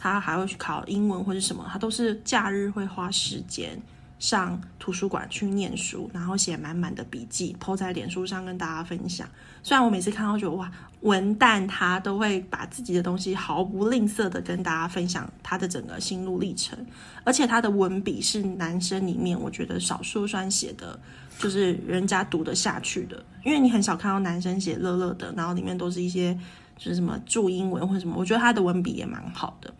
[0.00, 3.80] 他还会去考英文或者什么，他都是假日会花时间
[4.24, 9.28] 上图书馆去念书，然后写满满的笔记，po 在脸书上跟大家分享。
[9.62, 16.78] 虽然我每次看到觉得哇，文旦他都会把自己的东西毫不吝啬的跟大家分享他的整个心路历程，
[17.22, 20.98] 而且他的文笔是男生里面我觉得少数算写的，
[21.38, 26.32] 就是人家读得下去的，因为你很少看到男生写乐乐的，然后里面都是一些
[26.78, 29.70] 就是什么注英文或者什么，我觉得他的文笔也蛮好的。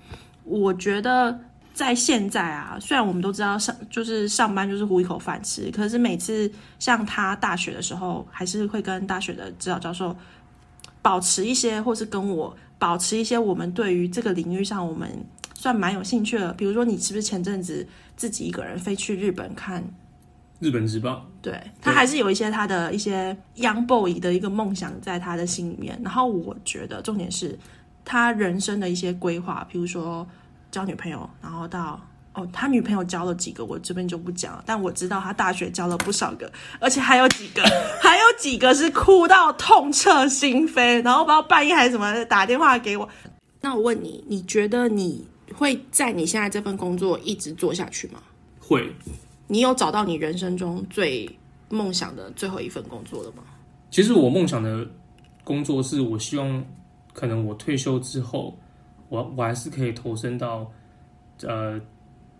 [0.44, 1.40] 我觉得
[1.74, 10.16] 在现在啊，虽然我们都知道上就是上班就是糊一口饭吃，可是每次像他大学的时候，还是会跟大学的指导教授
[11.02, 15.10] 保持一些，或是跟我保持一些我们对于这个领域上我们
[15.52, 16.52] 算蛮有兴趣的。
[16.52, 17.84] 比如说，你是不是前阵子
[18.16, 19.82] 自己一个人飞去日本看
[20.60, 21.26] 日本日报？
[21.42, 26.00] 对，他还是有一些他的一些 young boy 的一个梦想在他的心里面。
[26.04, 27.58] 然后我觉得重点是
[28.04, 30.24] 他人生的一些规划，比如说。
[30.74, 32.00] 交女朋友，然后到
[32.32, 34.64] 哦，他女朋友交了几个，我这边就不讲了。
[34.66, 37.62] 但我知道他大学交了不少个，而且还有几个，
[38.02, 43.08] 还有几个是哭到痛彻心扉，然后不知道半夜还是什么打电话给我。
[43.60, 48.20] 那我问你，你觉得你会在你现在这份工作一直做下去吗？
[48.58, 48.92] 会。
[49.46, 51.30] 你有找到你人生中最
[51.68, 53.44] 梦想的最后一份工作了吗？
[53.92, 54.84] 其实我梦想的
[55.44, 56.64] 工作是我希望，
[57.12, 58.58] 可能我退休之后，
[59.08, 60.70] 我我还是可以投身到
[61.42, 61.80] 呃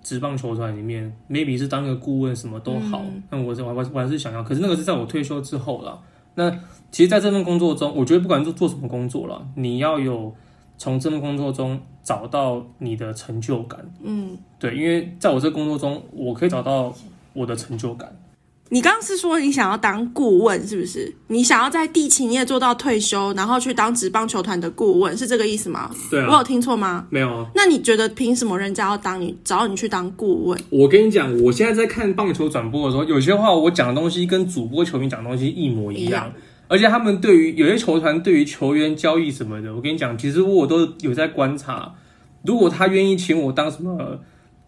[0.02, 3.02] 职棒球团里面，maybe 是当个顾问什么都好。
[3.30, 6.00] 那、嗯、我我我我还是想要，可是那个是在我退休之后了。
[6.34, 6.50] 那
[6.90, 10.34] 其实，在这份工作中，我觉得不管做做什么工作了，你要有
[10.76, 13.84] 从这份工作中找到你的成就感。
[14.02, 16.92] 嗯，对，因为在我这工作中，我可以找到
[17.32, 18.14] 我的成就感。
[18.74, 21.14] 你刚刚是说你想要当顾问，是不是？
[21.28, 25.88] 你想要在地勤业做到退休，然后去当职棒球团的顾问，是这个意思吗？
[26.10, 26.26] 对啊。
[26.28, 27.06] 我有听错吗？
[27.08, 27.46] 没有啊。
[27.54, 30.60] 那你觉得凭什么人家要当你找你去当顾问？
[30.70, 36.32] 我跟你讲，我现在在看棒球转播的时候，有些话我讲的东西跟主播球迷讲的东西一模一样，一样。
[36.66, 41.94] 而且他们对于有些球团对于球员交易什么的，我跟你讲，其实我都有在观察。
[42.44, 44.18] 如果他愿意请我当什么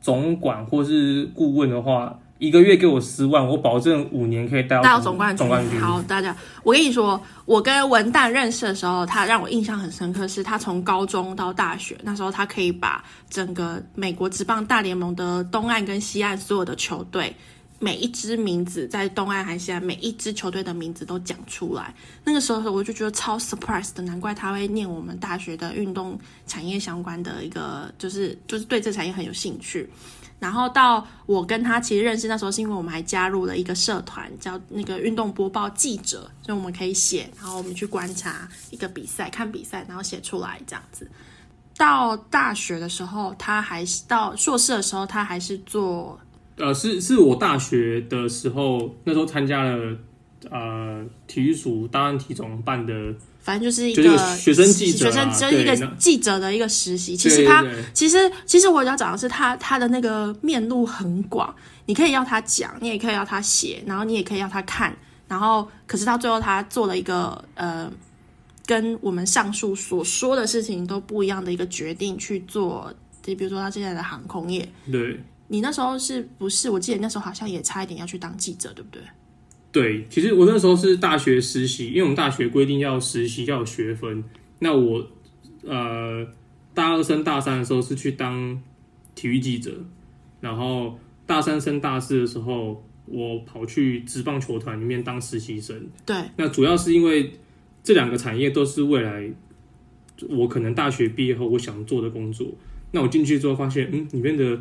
[0.00, 2.16] 总管或是顾问的话。
[2.38, 5.38] 一个月给我十万，我保证五年可以带到总冠军。
[5.38, 5.80] 总冠军。
[5.80, 17.34] 好，大家，我跟你说，我跟文旦认识的时候，他让我印象很深刻，是他从高中到大学，那时候他可以把整个美国职棒大联盟的东岸跟西岸所有的球队，
[17.78, 21.94] 每一支名字在东岸还是西岸，每一支球队的名字都讲出来。
[22.22, 29.88] 那个时候我就觉得超 surprise 的，难怪他会念我们大学的运动产业相关的一个，就是就是对这产业很有兴趣。
[30.38, 41.10] 然后到我跟他其实认识那时候是因为我们还加入了一个社团，叫那个运动播报记者，所以我们可以写，然后我们去观察一个比赛，看比赛，然后写出来这样子。
[41.76, 46.18] 到大学的时候，他还是到硕士的时候，他还是做，
[46.56, 49.96] 呃，是是我大学的时候，那时候参加了
[50.50, 53.14] 呃体育署大安体总办的。
[53.46, 57.16] 反正就是一个学生记者，学生就是一个记者的一个实习。
[57.16, 61.54] 其实他，其实其实我要讲的是他，他的那个面路很广。
[61.84, 64.92] 你可以要他讲，你也可以要他写，然后你也可以要他看。
[65.28, 67.88] 然后，可是到最后，他做了一个呃，
[68.66, 72.92] 跟我们上述所说的事情都不一样的一个决定去做。
[73.22, 76.68] 就比如说他现在的航空业，对，你那时候是不是？
[76.68, 79.00] 我记得那时候好像也差一点要去当记者，对不对？
[79.76, 84.24] 对，其实我那时候是大学实习，因为我们大学规定要实习要有学分。
[84.58, 85.06] 那我
[85.66, 86.26] 呃
[86.72, 88.58] 大二升大三的时候是去当
[89.14, 89.72] 体育记者，
[90.40, 95.86] 然后大三升大四的时候，我跑去职棒球团里面当实习生。
[96.06, 97.30] 对，那主要是因为
[97.84, 99.30] 这两个产业都是未来
[100.30, 102.46] 我可能大学毕业后我想做的工作。
[102.92, 104.58] 那我进去之后发现，嗯，里面的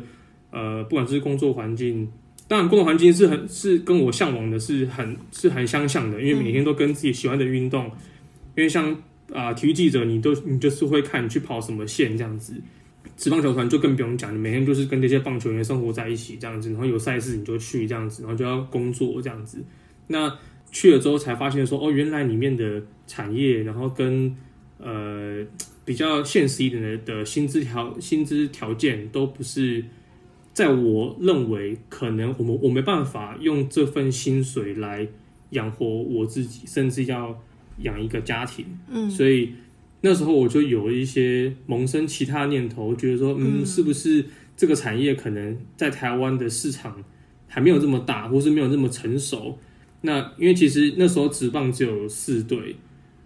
[0.50, 2.06] 呃不管是工作环境。
[2.48, 7.86] 当然，工作环境是很是跟我向往的，是很是很相像的，因为每天都跟自己喜欢的运动。
[8.54, 8.92] 因为像
[9.32, 12.54] 啊、呃，体育记者，你都你就是会看你去跑什么线这样子。
[13.16, 19.58] 职棒球团就更不用讲，你每天就是跟这些棒球员生活在一起这样子，然后有赛事你就去这样子，然后就要工作这样子。
[20.06, 20.32] 那
[20.70, 24.36] 去了之后才发现说，哦，原来里面的产业，然后跟
[24.78, 25.44] 呃
[25.84, 29.84] 比较现实一点的的薪资条薪资条件都不是。
[30.56, 35.06] 在我认为，可能我们我没办法用这份薪水来
[35.50, 37.38] 养活我自己，甚至要
[37.80, 38.64] 养一个家庭。
[38.88, 39.52] 嗯，所以
[40.00, 44.24] 那时候我就有一些萌生其他念头，觉得说，嗯，是不是
[44.56, 47.04] 这个产业可能在台湾的市场
[47.46, 49.58] 还没有这么大，或是没有那么成熟？
[50.00, 52.76] 那因为其实那时候职棒只有四队，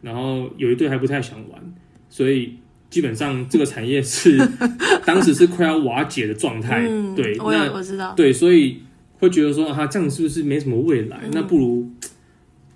[0.02, 1.74] 然后有一队还不太想玩，
[2.08, 2.54] 所以。
[2.90, 4.36] 基本上这个产业是
[5.06, 8.82] 当时是快要瓦解的状态，嗯、对，我那我知道，对，所以
[9.18, 11.20] 会觉得说啊，这样是不是没什么未来？
[11.22, 11.88] 嗯、那不如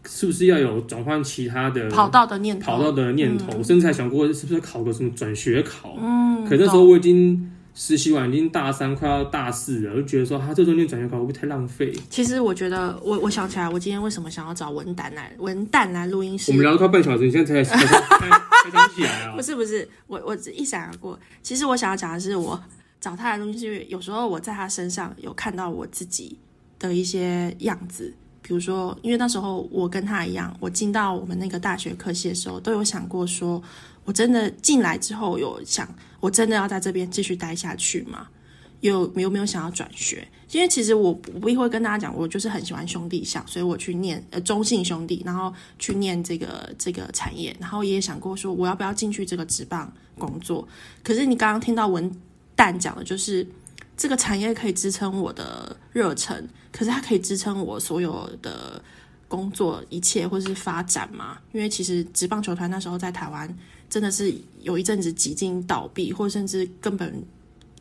[0.07, 2.73] 是不是要有转换其他的跑道的念头？
[2.73, 5.99] 跑道的念头，嗯、甚至还想过是不是考个什么转学考？
[6.01, 7.51] 嗯，可那时候我已经。
[7.77, 11.93] 实习完已经大三，快要大四了，我就觉得说他这中间转学考会不会太浪费？
[12.09, 16.53] 其实我觉得，我我想起来，我今天为什么想要找文旦来文旦来录音室？
[16.53, 19.35] 我们聊了快半小时，你现在才才才想起来啊？
[19.37, 21.19] 不是不是，我我一闪而过。
[21.43, 22.63] 其实我想要讲的是，我
[23.01, 26.39] 找他来录音室，有时候我在他身上有看到我自己
[26.79, 28.15] 的一些样子。
[28.41, 33.61] 比如说，因为那时候我跟他一样，我进到我们那个大学科系的时候，都有想过说。
[34.05, 35.89] 我真的进来之后有想，
[36.21, 38.29] 我真的要在这边继续待下去吗？
[38.81, 40.29] 有有没有想要转学？
[40.51, 50.69] 因为其实我我不会跟大家讲，我就是很喜欢兄弟象，所以我去念呃中信兄弟，然后去念这个这个产业，然后也想过说我要不要进去这个职棒工作。
[51.03, 52.15] 可是你刚刚听到文
[52.55, 53.47] 旦讲的，就是
[53.97, 58.83] 这个产业可以支撑我的热忱，可是它可以支撑我所有的
[59.29, 61.39] 工作一切或是发展吗？
[61.53, 63.49] 因为其实职棒球团那时候在台湾
[63.95, 67.23] 真的是有一阵子几经倒闭，或甚至根本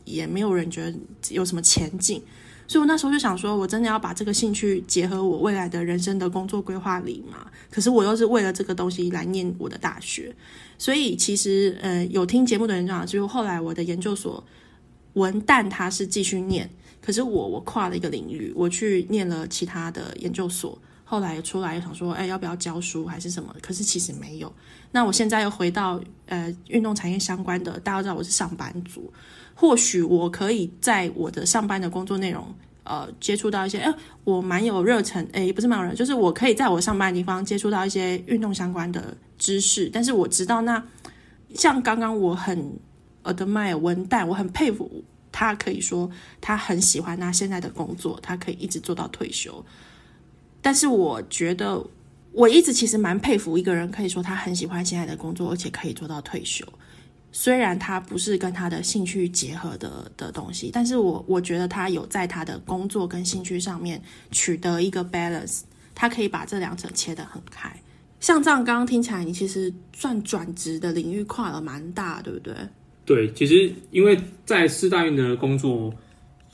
[0.05, 0.95] 也没有人觉得
[1.31, 2.21] 有什么前景。
[2.67, 7.47] 所以我那时候就想说，我真的要把这个兴趣结合我未来的人生的工作规划里嘛？
[7.71, 10.31] 可是我又是为了这个东西来念我的大学，
[10.77, 14.43] 所以其实呃，有听节目的人知道，就是后来我的研究所
[15.13, 16.69] 文旦他是继续念，
[17.01, 20.79] 可是我我跨了一个领域，我去念了其他的研究所，
[21.13, 23.55] 后来出来想说，哎，要不要教书还是什么？
[23.61, 24.51] 可是其实没有。
[24.91, 29.13] 那我现在又回到呃运动产业相关的，大家知道我是上班族。
[29.53, 32.43] 或许我可以在我的上班的工作内容，
[32.83, 39.87] 呃，接触到一些，哎，我蛮有热忱，哎，不是蛮有热，就是我可以在我上班的地方接触到一些运动相关的知识。
[39.93, 42.75] 但是我知道那，那像刚刚我很
[43.23, 46.09] admire 文旦，我很佩服他，可以说
[46.41, 49.63] 他很喜欢他现在的工作，他可以一直做到退休。
[50.63, 51.85] 但是我觉得，
[52.31, 56.65] 我一直其实蛮佩服一个人，可以说他很喜欢现在的工作，而且可以做到退休。
[57.35, 65.61] 虽然他不是跟他的兴趣结合的的东西，但是我我觉得他有在他的工作跟兴趣上面取得一个 balance，
[65.93, 67.75] 他可以把这两者切得很开。
[68.19, 72.55] 像这样刚刚听起来，你其实算转职的领域跨了蛮大，对不对？
[73.03, 75.93] 对，其实因为在世大运的工作，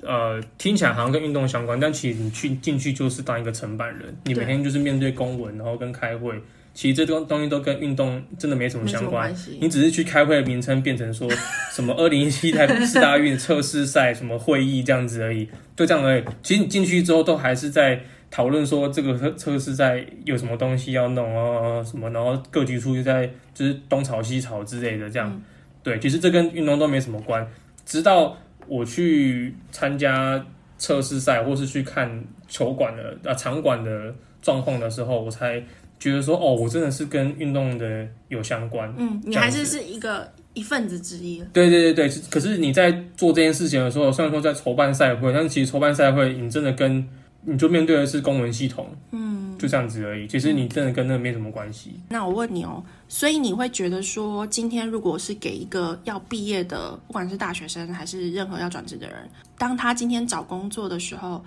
[0.04, 6.34] 呃，听起来好像跟运动相关，但其实你去进去就是当一个承办人，你每天就是面对公文，然后跟开会。
[6.72, 11.30] 其实这东东西都跟运动真的没什么相关，你只是去开会的名称变成说
[11.72, 16.24] 什么二零一七台北世大运测试赛什么会议这样子而已，就这样而已。
[16.42, 18.00] 其实你进去之后都还是在
[18.32, 25.30] 讨论说这个测测试赛有什么东西要弄啊什么，然后各局处就在就是东吵西吵之类的这样。
[25.30, 25.42] 嗯、
[25.84, 27.46] 对，其实这跟运动都没什么关。
[27.86, 28.38] 直到
[28.70, 30.46] 我去参加
[30.78, 35.62] 测试赛或是去看球馆的啊场馆的状况的时候，我才。
[36.00, 38.90] 觉得说哦，我真的是跟运动的有相关。
[38.98, 41.44] 嗯，你还是是一个一份子之一。
[41.52, 47.06] 对对对对，可是你在做这件事情的时候，虽然说在筹办赛会，但是其实筹办赛会，你真的跟
[47.42, 50.28] 你就面对的是公文系统，嗯，就这样子而已。
[50.28, 52.00] 其实你真的跟那没什么关系。
[52.10, 61.44] 那我问你哦，所以你会觉得说，今天如果是给一个要毕业的，不管是大学生还是任何要转职的人，当他今天找工作的时候，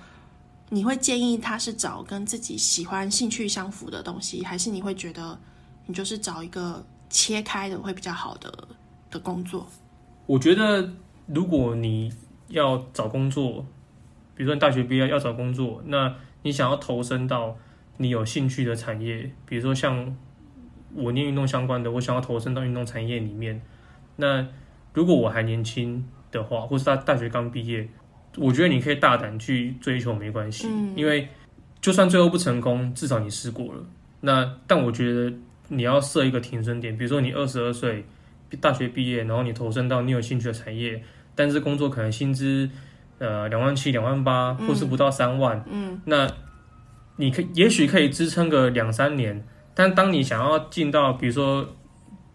[0.71, 5.39] 你会建议他是找跟自己喜欢、兴趣相符的东西，还是你会觉得
[5.87, 8.67] 你就是找一个切开的会比较好的
[9.11, 9.67] 的工作？
[10.25, 10.91] 我觉得，
[11.27, 12.11] 如果你
[12.49, 13.67] 要找工作，
[14.43, 17.57] 比如说你大学毕业要找工作，那你想要投身到
[17.99, 20.17] 你有兴趣的产业，比如说像
[20.97, 23.63] 我念运动相关的，我想要投身到运动产业里面。
[24.17, 24.45] 那
[24.93, 27.89] 如果我还年轻的话，或是大大学刚毕业。
[28.37, 31.29] 我觉得你可以大胆去追求，没关系，嗯，因为
[31.81, 33.85] 就算最后不成功，至少你试过了。
[34.23, 35.33] 那但我觉得
[35.69, 38.05] 你要设一个停损点，比如说你二十二岁，
[38.59, 41.01] 大学毕业，然后你投身到你有兴趣的产业，
[41.35, 42.69] 但是工作可能薪资
[43.23, 46.29] 呃两万七、两万八，或是不到三万，嗯，那
[47.17, 51.67] 你可也许可以支撑个两三年，但当你想要进到，比如说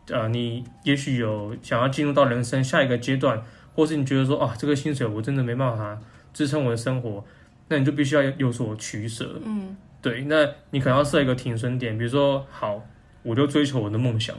[0.09, 3.43] 呃，你也许有想要进入到人生下一个阶段。
[3.77, 5.95] 或是你觉得说啊，这个薪水我真的没办法
[6.33, 7.23] 支撑我的生活，
[7.67, 9.39] 那你就必须要有所取舍。
[9.45, 12.83] 嗯，对，那你可能要设一个停损点，比如说，好，
[13.21, 14.35] 我就追求我的梦想，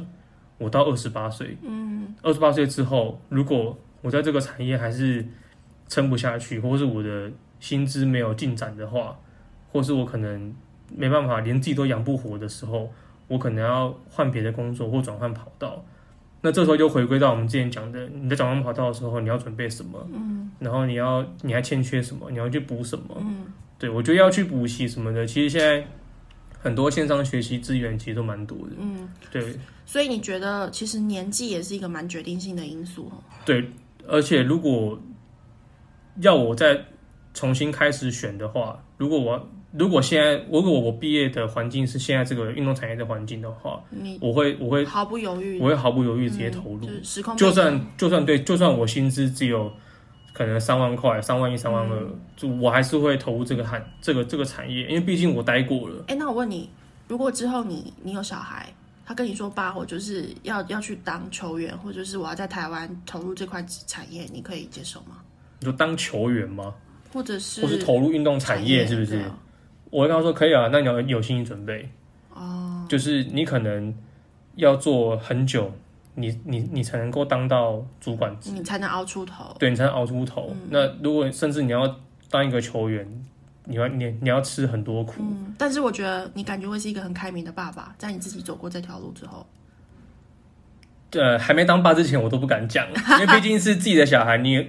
[0.58, 5.24] 我到二十八岁，嗯，二十八岁之后，如果我在这个产业还是
[5.88, 9.18] 撑不下去，或是我的薪资没有进展的话，
[9.72, 10.54] 或是我可能
[10.94, 12.92] 没办法连自己都养不活的时候，
[13.26, 15.84] 我可能要换别的工作或转换跑道。
[16.40, 20.06] 那这时候就回归到我们之前讲的，你在转换跑道的时候，你要准备什么？
[20.12, 22.30] 嗯，然后你要你还欠缺什么？
[22.30, 23.16] 你要去补什么？
[23.20, 23.46] 嗯，
[23.76, 25.84] 对，我觉得要去补习什么的，其实现在
[26.60, 28.76] 很多线上学习资源其实都蛮多的。
[28.78, 29.56] 嗯，对。
[29.84, 33.18] 所以你觉得其实年纪也是一个蛮决定性的因素哦？
[33.44, 33.68] 对，
[34.06, 35.00] 而且如果
[36.20, 36.78] 要我再
[37.34, 39.48] 重新开始选的话，如果我。
[39.70, 43.78] 如果现在，如果我毕业的环境是现在这个运动产业的环境的话，
[44.18, 46.86] 我会我会毫不犹豫，我会毫不犹豫直接投入。
[46.86, 49.70] 嗯就是、就算就算对，就算我薪资只有
[50.32, 55.96] 可能三万块、三万一、三万二，就我还是会投入这个产这个这个产业，因为毕竟我待过了。
[56.08, 56.70] 哎、欸，那我问你，
[57.06, 58.72] 如果之后你你有小孩，
[59.04, 65.18] 他跟你说爸，我就是要要去当球员，或者是我要在台湾投入这块产业，你可以接受吗？
[65.60, 66.74] 你说当球员吗？
[67.12, 69.24] 或者是或是投入运动产业，是不是？
[69.90, 71.90] 我会跟他说可以啊，那你要有心理准备
[72.34, 73.94] 哦，就是你可能
[74.56, 75.72] 要做很久，
[76.14, 79.56] 你你你才能够当到主管职，你才能熬出头。
[79.58, 80.50] 对，你才能熬出头。
[80.50, 81.96] 嗯、那如果甚至你要
[82.30, 83.08] 当一个球员，
[83.64, 85.14] 你要你你要吃很多苦。
[85.20, 89.46] 嗯，但是我觉得你感觉会是一个很开明的爸爸，在你自己走过这条路之后。
[91.12, 92.86] 呃，还没当爸之前，我都不敢讲，
[93.20, 94.36] 因为毕竟是自己的小孩。
[94.38, 94.66] 你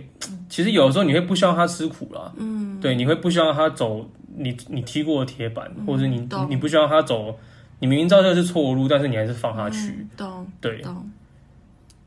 [0.48, 7.38] 其实有的时候你会不希望他吃苦啦，嗯，对，你会不希望他走你你踢过的铁板，嗯、或者是你你不希望他走，
[7.80, 10.48] 你明明知道这是错误路，但是你还是放他去，嗯、懂？
[10.62, 11.12] 对，懂。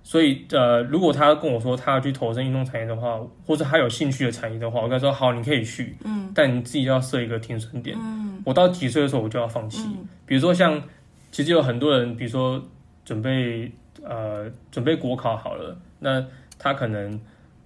[0.02, 10.82] 所以呃，如果他跟我说他要去投身运动产业的话，或者他有兴趣的产业的话，我跟他说好，你可以去，嗯，但你自己要设一个停损点，嗯，我到几岁的时候我就要放弃，嗯、比如说像
[11.30, 12.60] 其实有很多人，比如说
[13.04, 13.70] 准备。
[14.02, 16.24] 呃，准备国考好了，那
[16.58, 17.20] 他可能，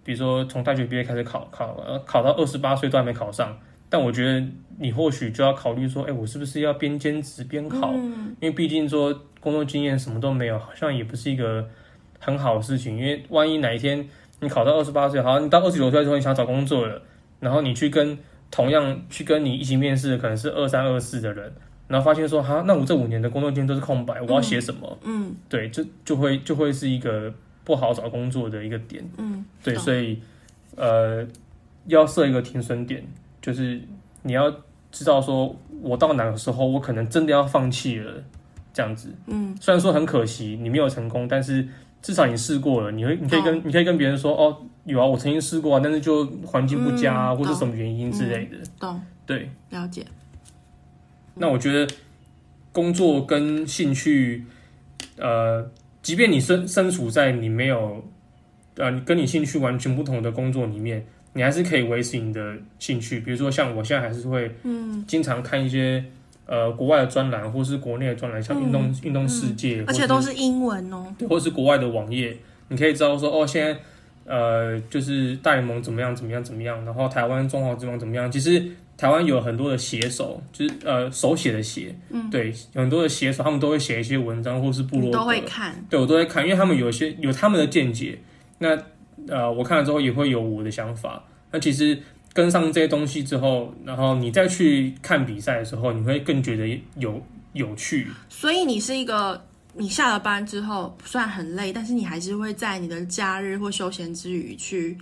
[0.05, 3.59] 比如说从大学毕业开始考，考，考到二十八岁都还没考上。
[3.89, 4.45] 但我觉得
[4.79, 7.93] 你或许就要考虑说，哎，我是不是要边兼职边考？
[7.95, 11.67] 嗯、因为毕竟说工作经验什么都没有，好像也不是一个
[12.19, 12.99] 很好的事情。
[12.99, 14.07] 因为万一哪一天
[14.41, 17.01] 你考到二十八岁，好，你到二十九岁的时候你想找工作了，
[17.39, 18.19] 然后你去跟
[18.51, 21.53] 同样去跟你一起面试的可能是二三二四的人。
[21.89, 24.99] 然后发现说哈，那我这五年的工作经验都是空白，我要写什么？
[25.05, 27.33] 嗯，嗯对，就就会就会是一个
[27.65, 29.05] 不好找工作的一个点。
[29.19, 30.19] 嗯，对，所以
[30.77, 31.27] 呃，
[31.87, 33.05] 要设一个停损点，
[33.41, 33.81] 就是
[34.23, 34.51] 你要
[34.91, 38.23] 知道说，我到哪个时候我可能真的要放弃了，
[38.73, 39.15] 这样子。
[39.27, 41.67] 嗯，虽然说很可惜你没有成功，但是
[42.03, 48.57] 至少你试过了，你会你可以跟、哦、你可以跟别人说哦，有啊，我曾经试过啊，但是就环境不佳啊，嗯、或是什么原因之类的。
[49.25, 50.05] 对，了解。
[51.39, 51.87] 那我觉得
[52.73, 54.45] 工作跟兴趣，
[55.19, 55.71] 呃，
[56.03, 58.03] 即便你身身处在你没有，
[58.77, 63.21] 呃，跟你兴趣完全不同的工作里面，你还是可以维持你的兴趣。
[63.21, 66.03] 比如说，像我现在还是会，嗯，经常看一些、
[66.47, 72.37] 嗯、呃国外的专栏，或是国内的专栏，像运动、嗯、运动世界，而且都是英文哦，或是国外的网页，
[72.69, 73.79] 你可以知道说，哦，现在
[74.27, 78.63] 呃，就是大联盟怎么样怎么样怎么样，然后台湾中华职棒怎么样，其实。
[78.99, 88.19] 台湾有很多的写手，就是呃手写的写，嗯，对，有很多的写手，他们都会写一些文章或是部落格，都会看，对我都会看，因为他们有些有他们的见解，
[88.61, 88.75] 那
[89.29, 91.23] 呃我看了之后也会有我的想法。
[91.51, 91.99] 那其实
[92.33, 96.67] 跟上这些东西之后，然后你再去看比赛的时候，你会更觉得
[96.97, 97.23] 有
[97.53, 98.09] 有趣。
[98.31, 99.45] 所以你是一个，
[99.77, 104.97] 你下了班之后虽然很累，但是你还是会在你的假日或休闲之余去。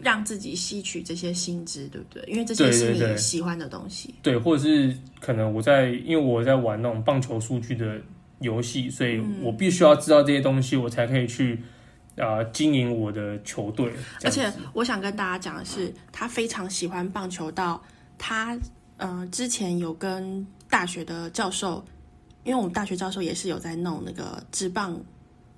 [0.00, 2.22] 让自己吸取这些薪资，对不对？
[2.26, 4.12] 因为这些是你喜欢的东西。
[4.20, 7.98] 对，对，对，对，或者是可能我在，因为我在玩那种棒球数据的
[8.40, 11.54] 游戏，所以我必须要知道这些东西，我才可以去
[12.18, 13.90] 啊、呃、经营我的球队。
[14.24, 17.84] 而且我想跟大家讲的是，他非常喜欢棒球到，到
[18.18, 18.58] 他
[18.98, 21.82] 呃之前有跟大学的教授，
[22.44, 24.98] 因为我们大学教授也是有在弄那个职棒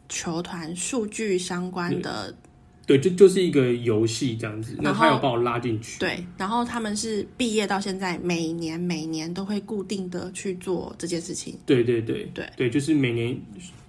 [0.09, 2.35] 球团数据相关的。
[2.87, 5.99] 对，就就是一个游戏这样子，然后他有把我拉进去。
[5.99, 11.59] 对，然后他们是毕业到现在，每年每年都会固定的去做这件事情。
[11.67, 13.37] 对对对对对，就是每年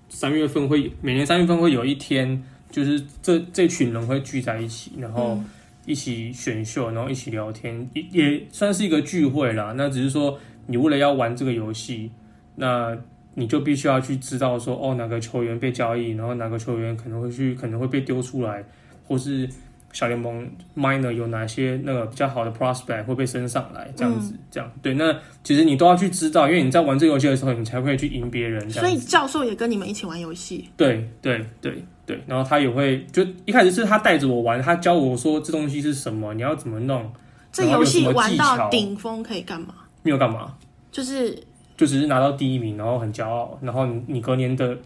[0.10, 5.40] 三月份会，每年三月份会有一天，就是这这群人会聚在一起，然后
[5.86, 9.76] 一起选秀，然后一起聊天，也也算是一个聚会啦。
[9.78, 12.10] 那只是说，你为了要玩这个游戏，
[12.58, 12.98] 那
[13.36, 18.62] 你就必须要去知道说，哦，哪个球员被交易，然后哪个球员可能会去，可能会被丢出来。
[19.08, 19.48] 或是
[19.94, 20.46] 小联盟
[20.76, 24.94] minor 有哪些那个比较好的 prospect 会被升上来，这样子，嗯、这样对。
[24.96, 28.70] 那其实你都要去知道，因为你在玩这个游戏的时候，你才会去赢别人。
[28.70, 30.68] 所以教授也跟你们一起玩游戏。
[30.76, 37.10] 对对对对，然后他也会就一开始是他带着我玩，他教我说这东西是什么，你要怎么弄。
[37.54, 39.74] 这游戏玩到顶峰可以干嘛？
[40.04, 40.54] 没有干嘛，
[40.92, 41.42] 就是
[41.78, 44.78] 就只是拿到第一名，然后很骄傲，然后你你隔年的。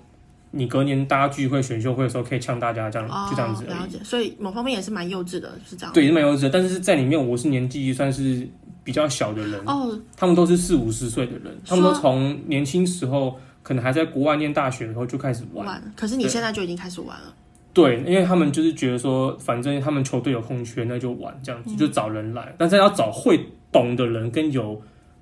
[0.54, 3.80] 你隔年大家聚会选秀会的时候，可以呛大家这样，哦、就这样子而已。
[3.80, 5.94] 了解，所以某方面也是蛮幼稚的，是这样。
[5.94, 8.46] 对，是蛮幼稚的，但是在里面我是年纪算是
[8.84, 9.98] 比较小的人哦。
[10.18, 15.66] 他们都是四五十岁的人，他们都从年轻时候可能还在国外念大学的时候就开始玩。
[15.66, 17.34] 玩，可是你现在就已经开始玩了。
[17.72, 22.54] 对，因为他们就是觉得说，反正他们球队有空缺，那就玩这样子，嗯、就找人来。
[22.58, 23.39] 但是要找会
[23.72, 24.82] 懂的人跟有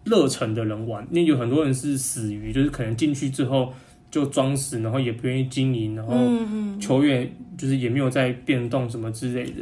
[0.09, 3.71] 热忱的人玩，因为有很多人是死鱼，就是可能进去之后。
[4.11, 6.15] 就装死，然后也不愿意经营，然后
[6.79, 9.61] 球员就是也没有在变动什么之类的。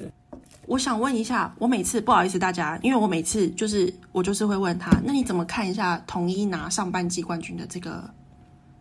[0.68, 8.10] 我想问一下，我每次不好意思大家，因为我每次就是我就是会问他，那你怎么看一下统一拿上半季冠军的这个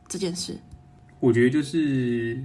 [0.06, 0.56] 这件事？
[1.18, 2.40] 我觉得就是。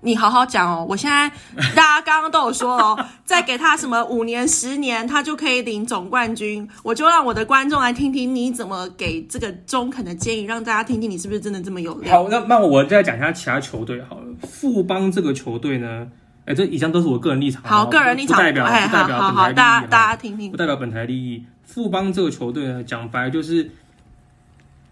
[0.00, 0.86] 你好好讲哦！
[0.88, 1.28] 我现在
[1.74, 6.68] 大家刚刚都有说哦， 再给他什么五年、十年，他就可以领总冠军。
[6.84, 12.22] 我就让我的观众来听听你怎么给这个中肯的建议，让大家听听你是不是真的这么有料。
[12.22, 14.26] 好，那那我再讲一下其他球队好了。
[14.42, 16.06] 富邦这个球队呢，
[16.44, 21.44] 哎，这以上都是我个人立场，好，个人立场不代表不代表本台利益，大家大家听听，不代表本台利益。
[21.64, 23.72] 富邦这个球队呢，讲白就是，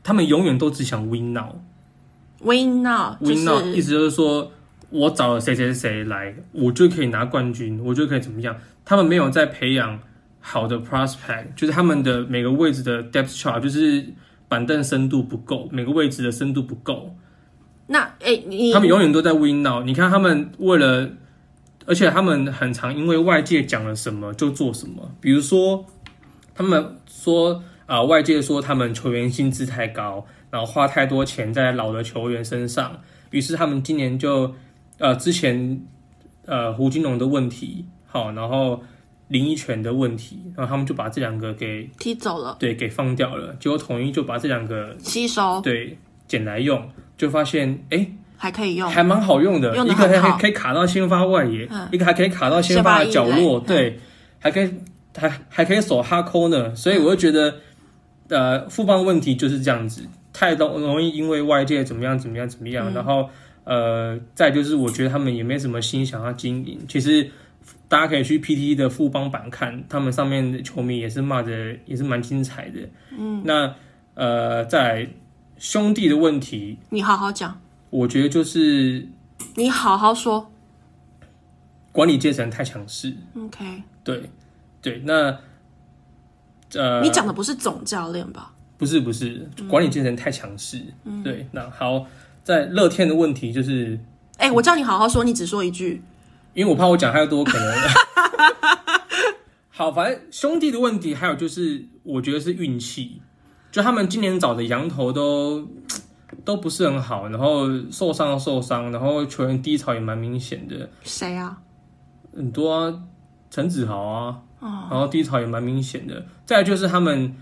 [0.02, 4.50] 他们永远都只想 win now，win now，win now，意思就是说
[4.96, 8.56] 我找了谁谁谁来，我就可以拿冠军，我就可以怎么样。
[8.84, 10.00] 他们没有在培养
[10.40, 14.06] 好的 prospect，就是他们的每个位置的 depth chart，就是
[14.48, 17.14] 板凳深度不够，每个位置的深度不够。
[17.88, 19.82] 那哎，你他们永远都在 win now。
[19.82, 21.10] 你看他们为了，
[21.84, 25.12] 而且他们很常因为外界讲了什么就做什么。
[25.20, 25.84] 比如说，
[26.54, 34.54] 他们说啊、呃，外界说他们球员薪资太高，然后花太多钱在老的球员身上，于是他们今年就
[34.98, 35.80] 呃之前
[36.46, 37.86] 呃胡金龙的问题。
[38.08, 38.82] 好，然后
[39.28, 43.54] 林益全的问题，然后他们就把这两个给踢走了，对，给放掉了。
[43.60, 46.88] 结果统一就把这两个吸收，对，捡来用，
[47.18, 49.76] 就发现哎，还可以用，还蛮好用的。
[49.76, 54.00] 用一个还可以卡到先发外野，嗯、一个还可以卡到先发的角落，对，嗯、
[54.38, 54.74] 还可以
[55.14, 56.74] 还还可以守哈扣呢。
[56.74, 57.50] 所以我就觉得，
[58.28, 63.28] 嗯、呃，富邦的问题就是这样子，太容容易因为外界怎么样怎么样怎么样，嗯、然后
[63.66, 67.30] 呃，再就是我觉得他们也没什么心想要经营，其实。
[67.88, 72.80] 大家可以去 PTT 的富邦版看，他们上面的球迷也是骂的，也是蛮精彩的。
[73.16, 73.72] 嗯，那
[74.14, 75.08] 呃，在
[75.56, 77.60] 兄弟的问题，你好好讲。
[77.90, 79.06] 我觉得就是
[79.54, 80.50] 你好好说，
[81.92, 83.14] 管理阶层太强势。
[83.36, 84.30] OK，对
[84.82, 85.38] 对，那
[86.74, 88.52] 呃，你讲的不是总教练吧？
[88.76, 90.82] 不是不是，管理阶层太强势。
[91.04, 91.46] 嗯，对。
[91.52, 92.04] 那好，
[92.46, 93.98] 在乐天的问题就是，
[94.36, 96.00] 哎、欸，我叫你好好说，你只说一句。
[96.54, 97.74] 因为我怕我讲太多，可能
[99.68, 99.90] 好。
[99.90, 103.20] 反正兄弟的问题，还有就是，我觉得是运气。
[103.72, 105.68] 就他们今年找的羊头都
[106.46, 110.88] 都不是很好，然后受伤受伤，然后球员低潮也蛮明显的。
[111.02, 111.58] 谁啊？
[112.32, 112.94] 很多啊，
[113.50, 116.24] 陈子豪啊，然后低潮也蛮明显的。
[116.44, 117.34] 再来就是他们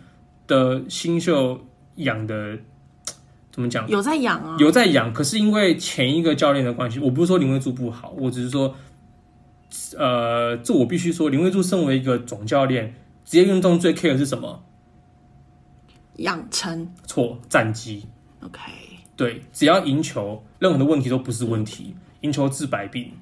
[0.47, 1.61] 的新秀
[1.97, 2.59] 养的
[3.55, 3.89] 怎么讲？
[3.89, 5.15] 有在养啊，有在养。
[5.15, 8.75] 可是因为前一个教练的关系，我不是说林威助不好，我只是说。
[9.99, 12.95] 呃，这我必须说，林威助身为一个总教练，
[13.25, 14.63] 职业运动最 care 的是什么？
[16.17, 16.89] 养成。
[17.07, 18.07] 错，战绩。
[18.41, 18.61] OK。
[19.17, 23.13] 对，只要赢球，任何的问题都不是问题，赢球治百病。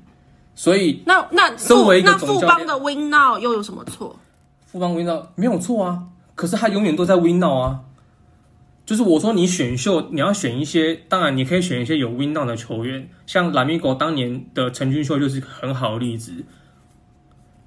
[0.54, 4.18] 所以，那那身为一个总教练，那富邦的 Win Now 又有什么错？
[4.66, 6.04] 富邦 Win Now 没有错啊，
[6.34, 7.80] 可是他永远都在 Win Now 啊。
[8.92, 16.44] 就是我说，你选秀你要选一些，当然你可以选一些有 win now 的球员，像 Lamigo 当年的陈俊秀就是很好的例子。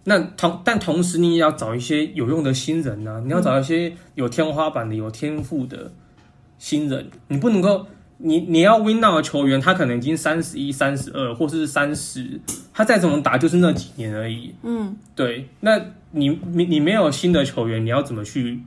[0.03, 5.91] 那同但同时你也要找一些有用的新人呐、啊，你要找一些有天花板的、有天赋的
[6.59, 7.09] 新人。
[7.29, 7.87] 你不能够，
[8.19, 12.39] 你你要 win now 的球员，他可能已经三十一、三十二，或者是三十，
[12.71, 14.53] 他再怎么打就是那几年而已。
[14.61, 15.49] 嗯，对。
[15.61, 18.59] 那你你你没有新的球员，你要怎么去？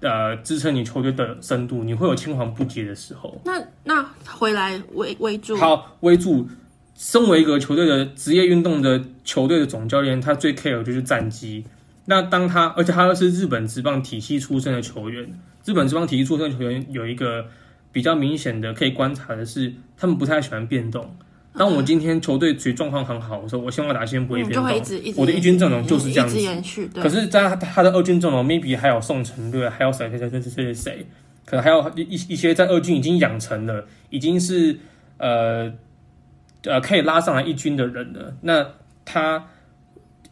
[0.00, 3.40] 呃，支撑你球队的深度，你会有青黄不接的时候。
[3.44, 6.48] 那那回来威威助，好，威助，
[6.94, 11.64] 身为一个球队的职业运动的球队的总教练，他最 care 就是战绩。
[12.04, 15.28] 那当他，而且他又是日本职棒体系出身的球员，
[15.64, 17.46] 日本职棒体系出身的球员有一个
[17.90, 21.16] 比较明显的可以观察的是，他们不太喜欢变动。
[21.58, 24.64] 当我今天球队其实状况很好的时候，我希望打线不会变动。
[25.16, 26.38] 我的一军阵容就是这样子。
[26.94, 31.06] 可是，在他的二军阵容，maybe 还有宋晟对，还有谁谁谁谁谁谁谁，
[31.44, 34.78] 可能还有一一些在二军已经养成了，已经是
[35.18, 35.72] 呃
[36.62, 38.36] 呃可以拉上来一军的人了。
[38.42, 38.64] 那
[39.04, 39.46] 他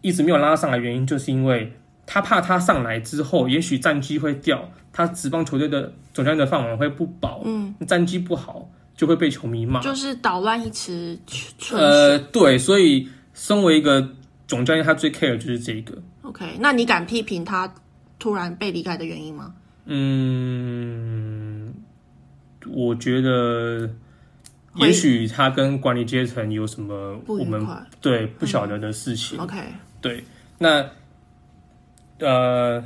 [0.01, 1.73] 一直没有拉上来，原因就是因为
[2.07, 7.43] 他怕他上来之后，也许战绩会掉，他职棒球队的总教练的饭碗会不保。
[7.45, 8.71] 嗯，战绩不好。
[8.97, 11.19] 就会被球迷骂，就是捣乱一池
[11.59, 11.79] 春。
[11.79, 14.09] 呃，对，所以身为一个
[14.49, 15.99] 总教练，他最 care 就是这个。
[16.23, 17.75] OK，那你敢批评他
[18.19, 19.55] 突然被离开的原因吗？
[19.85, 21.75] 嗯，
[22.67, 23.91] 我觉得
[24.77, 27.67] 也许他跟管理阶层有什么我们
[28.01, 29.39] 对不晓得的事情。
[29.39, 29.59] 嗯、OK，
[30.01, 30.25] 对，
[30.59, 30.85] 那
[32.19, 32.83] 呃，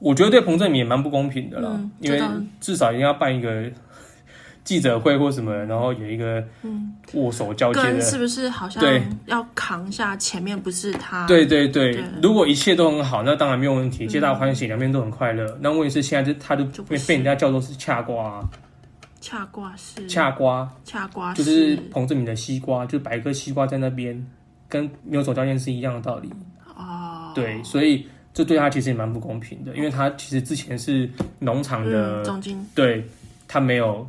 [0.00, 2.20] 我觉得对彭政闵也蛮不公平的啦，嗯、因为
[2.60, 3.70] 至少一定要办一个。
[4.66, 6.42] 记者会或什么，然后有一个
[7.12, 8.82] 握手交接的，是不是好像
[9.26, 11.24] 要扛下前面不是他？
[11.28, 12.04] 对对对，对。
[12.20, 15.56] 如果一切都很好，那当然没有问题，皆大欢喜，两边都很快乐。
[15.60, 18.44] 那问题是现在就他就被被人家叫做是恰瓜，
[19.20, 20.04] 恰瓜是。
[20.08, 21.76] 恰瓜，恰瓜就是。
[21.92, 24.26] 彭志敏的西瓜，就摆一颗西瓜在那边，
[24.68, 26.28] 跟没有总教练是一样的道理。
[26.76, 28.04] 哦，对，所以
[28.34, 31.08] 这对他其实也蛮不公平的，因为他其实之前是
[31.38, 33.08] 农场的总经，对
[33.46, 34.04] 他没有。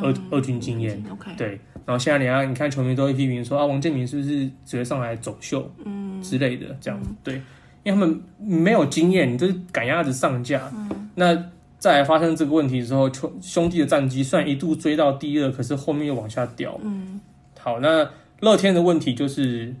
[0.00, 1.02] 二二军经验。
[1.10, 1.60] OK，对。
[1.84, 7.34] 然后现在你看，你看球迷都会批评说啊，王建民是不是只会上来走秀，嗯之类的这样，对，
[7.82, 10.72] 因为他们没有经验，你就是赶鸭子上架。
[11.16, 11.36] 那
[11.80, 16.78] 再来发生这个问题之后，兄兄弟的战绩虽然一度追到第二，可是后面又往下掉。
[16.84, 17.20] 嗯，
[17.58, 19.74] 好，那乐天的问题就是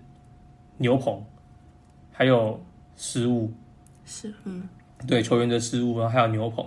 [0.78, 1.24] 牛棚
[2.10, 2.60] 还有
[2.96, 3.52] 失误，
[4.04, 4.68] 是嗯，
[5.06, 6.66] 对球员的失误，然后还有牛棚，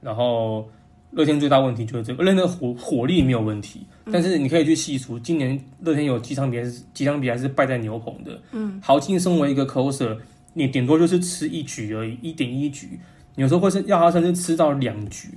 [0.00, 0.68] 然后。
[1.14, 8.40] 乐天最大问题就是这个，乐天的火火力没有问题，但是你可以去细数，今年乐天有几场比赛是几场比赛是败在牛棚的。
[8.50, 10.16] 嗯，豪进身为一个 closer，
[10.52, 12.98] 你顶多就是吃一局而已，一点一局，
[13.36, 15.28] 有时候会是要他甚至吃到两局，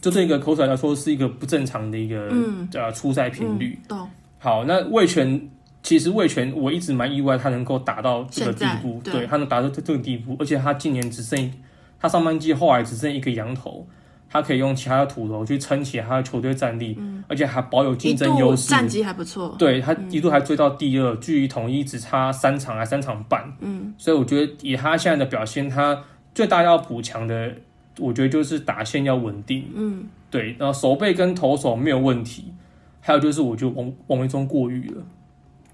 [0.00, 3.78] 就对一个 closer 来说是一个不正常的一个、嗯、呃出赛频率。
[3.88, 4.06] 嗯、
[4.38, 5.48] 好，那味全
[5.82, 11.50] 其实味全我一直蛮意外，他能够打到这个地步，对，对他能达到这这个地步，而且他今年只剩
[11.98, 13.86] 他上半季后来只剩一个洋投。
[14.34, 19.54] 他可以用其他的土头去撑起他的球队战力，嗯、而且还保有竞争优势，战绩还不错。
[19.56, 23.48] 对，他一度还追到第二，嗯、距离统一只差三场还三场半。
[23.60, 26.02] 嗯，所以我觉得以他现在的表现，他
[26.34, 27.54] 最大要补强的，
[28.00, 29.70] 我觉得就是打线要稳定。
[29.72, 32.52] 嗯，对，然后手背跟投手没有问题，
[33.00, 35.02] 还有就是我觉得王王维中过誉了。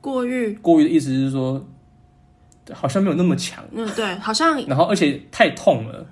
[0.02, 1.66] 过誉，过誉的意思是说，
[2.74, 3.64] 好像没有那么强。
[3.72, 4.62] 嗯，对，好像。
[4.66, 6.06] 然后而且太痛了。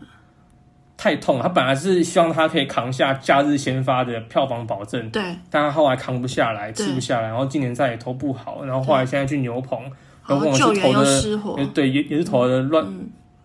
[0.98, 9.80] 太痛了，他本来是希望他可以扛下假日先发的票房保证，对，但他后来扛不下来，吃不下来，然后今年再也投不好，然后后来现在去牛棚，
[10.28, 12.84] 牛棚是投的，对，也也是投的乱，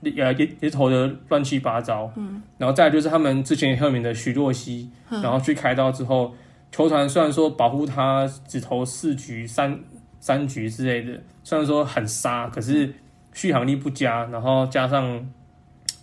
[0.02, 6.34] 也也也是投的乱七八糟，嗯，然后再来就是他们之前很有名的徐若曦，然后去开刀之后，
[6.72, 9.80] 球团虽然说保护他只投四局三
[10.20, 12.92] 三局之类的，虽然说很杀，可是
[13.32, 15.24] 续航力不佳，然后加上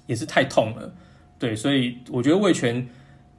[0.06, 0.92] 也是太痛了。
[1.40, 2.86] 对，所以我觉得魏权，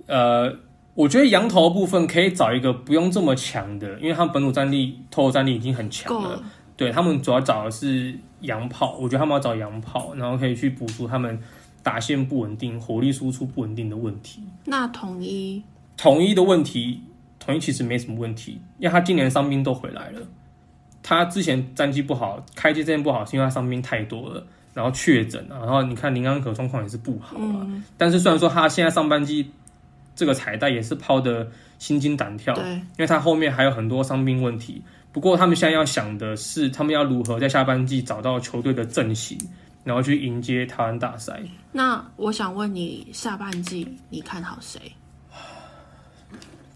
[0.07, 0.53] 呃，
[0.95, 6.43] 我觉得羊头部分可以找一个不用这么强的，因为他们本土战力、投战力已经很强了。
[6.75, 11.39] 对，他们主要找的是洋炮，我觉得他们要找洋炮，然后可以去补足他们
[11.83, 14.41] 打线不稳定、火力输出不稳定的问题。
[14.65, 15.61] 那统一，
[15.95, 17.03] 统一的问题，
[17.39, 20.19] 统一其实没什么问题，因为他今年伤兵都回来了。
[21.03, 24.43] 他之前战绩不好，开季战绩不好，是因为他伤兵太多了。
[24.73, 27.59] 然后确诊，然后你看林安可状况也是不好啊。
[27.67, 29.51] 嗯、但是虽然说他现在上半季
[30.15, 34.81] 这个彩带也是抛的心惊胆跳，因为他后面还有很多伤病问题。
[35.11, 39.37] 不过他们现在要想的是，他们要如何在下半季找到球队的阵型，
[39.83, 41.41] 然后去迎接台湾大赛。
[41.73, 44.79] 那我想问你，下半季你看好谁？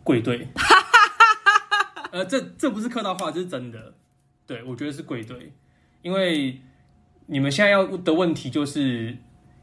[0.04, 0.46] 贵队。
[2.12, 3.93] 呃，这这不是客套话，这是真的。
[4.46, 5.54] 对，我觉得是贵队，
[6.02, 6.62] 因为。
[7.28, 9.17] 你们现在要的问题就是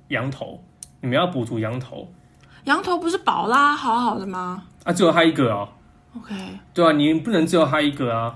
[0.09, 0.63] 羊头，
[1.01, 2.13] 你们要补足羊头。
[2.65, 4.65] 羊头不是宝拉好好的吗？
[4.85, 5.69] 啊，只有他一个哦。
[6.17, 6.35] OK。
[6.75, 8.35] 对啊，你不能只有他一个啊。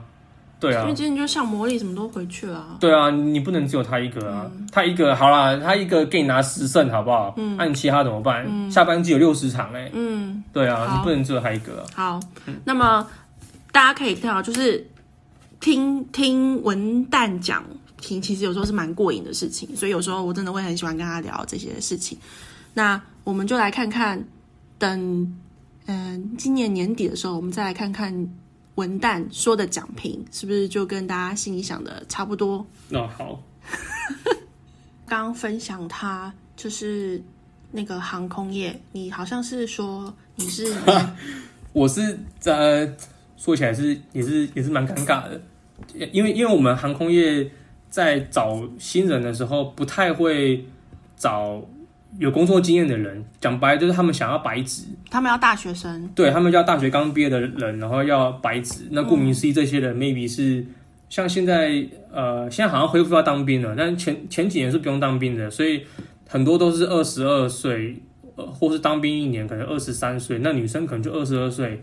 [0.58, 0.82] 对啊。
[0.82, 2.76] 因为今天就像魔力什么都回去了啊。
[2.80, 4.50] 对啊，你不能只有他一个啊。
[4.52, 7.34] 嗯、他一个好啦，他一个给你拿十胜好不好？
[7.36, 7.56] 嗯。
[7.56, 8.44] 那、啊、你其他怎么办？
[8.48, 9.90] 嗯、下半季有六十场哎。
[9.92, 10.42] 嗯。
[10.52, 11.86] 对啊，你不能只有他一个、啊。
[11.94, 12.20] 好，
[12.64, 13.06] 那么
[13.70, 14.88] 大家可以看到，就是
[15.60, 17.62] 听听文旦讲。
[18.06, 22.16] 听，其实有时候是蛮过瘾的事情，所以有时候我真的会很喜欢跟他聊这些事情。
[22.72, 24.24] 那我们就来看看，
[24.78, 24.98] 等
[25.86, 28.14] 嗯、呃、今年年底的时候，我们再来看看
[28.76, 32.64] 文旦说的讲评是不是就跟大家心里想的差不多。
[32.88, 33.42] 那、哦、好，
[35.06, 37.20] 刚 刚分享他就是
[37.72, 40.72] 那个航空业，你好像是说你是，
[41.72, 42.88] 我是在
[43.36, 45.40] 说起来是也是也是蛮尴尬的，
[46.12, 47.50] 因为因为我们航空业。
[47.88, 50.64] 在找新人的时候，不太会
[51.16, 51.62] 找
[52.18, 53.24] 有工作经验的人。
[53.40, 58.86] 讲白就是他们想要白纸，他们要大学生，对，他们要大学刚毕业的人，然后要白纸。
[58.90, 60.66] 那顾名思义，这些人 maybe 是
[61.08, 65.82] 像现在呃，现在好像恢复要当兵了，但前前几年是不用当兵的，所以
[66.28, 67.96] 很多都是二十二岁，
[68.34, 71.82] 呃，或是当兵一年可能二十三岁，那女生可能就二十二岁，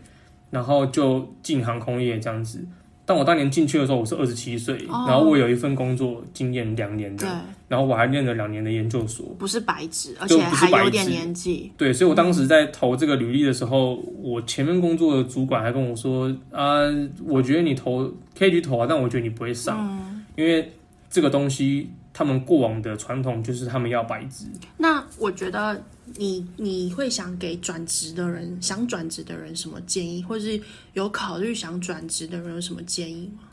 [0.50, 2.64] 然后就进航空业这样子。
[3.06, 7.26] 但我当年进去的时候，我是二十七岁，然后我有一份工作经验两年的，
[7.68, 11.70] 然后我还念了两年的研究所，不是白纸，而且还有点年纪。
[11.76, 16.80] 对，所以我当时在投这个履历的时候，我前面工作的主管还跟我说：“啊，
[17.26, 20.72] 我觉得你投可以去投啊，但我觉得你不会上，因为
[21.10, 24.46] 这个东西他们过往的传统就是他们要白纸。”
[24.78, 25.82] 那我觉得。
[26.16, 30.60] 你你会想给转职的人，想转职的人什么建议，或是
[30.92, 33.44] 有考虑想转职的人有什么建议吗？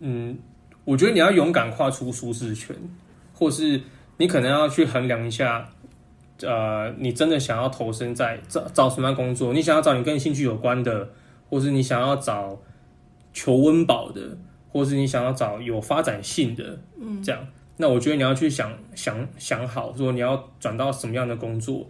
[0.00, 0.38] 嗯，
[0.86, 2.74] 我觉得你要勇敢跨出舒适圈，
[3.34, 3.82] 或是
[4.16, 5.68] 你可能要去衡量一下
[6.40, 9.52] 呃，你真的想要投身在找找什么样工作？
[9.52, 11.10] 你想要找你跟兴趣有关的，
[11.50, 12.58] 或是你想要找
[13.34, 14.38] 求温饱的，
[14.78, 17.44] 或是你想要找有发展性的，嗯，这样。
[17.78, 21.84] 那我觉得你要去想想想好，说你要转到什么样的工作。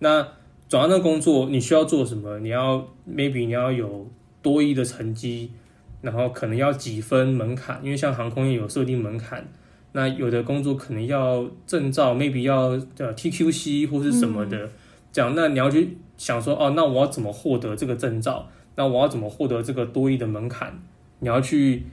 [0.00, 0.20] 那
[0.68, 2.40] 转到那个工作，你需要做什么？
[2.40, 4.10] 你要 maybe 你要有
[4.42, 5.52] 多一的成绩，
[6.00, 9.46] 然后可能要几分门槛，因为像航空业有设定门槛。
[9.92, 14.68] 那有的工作可能要证照，maybe 要呃 TQC 或是什么的，
[15.12, 15.34] 这样。
[15.36, 18.48] 那你要去想说，哦，那我要怎么获得这个证照？
[18.74, 20.82] 那我要怎么获得这个多一的门槛？
[21.18, 21.84] 你要去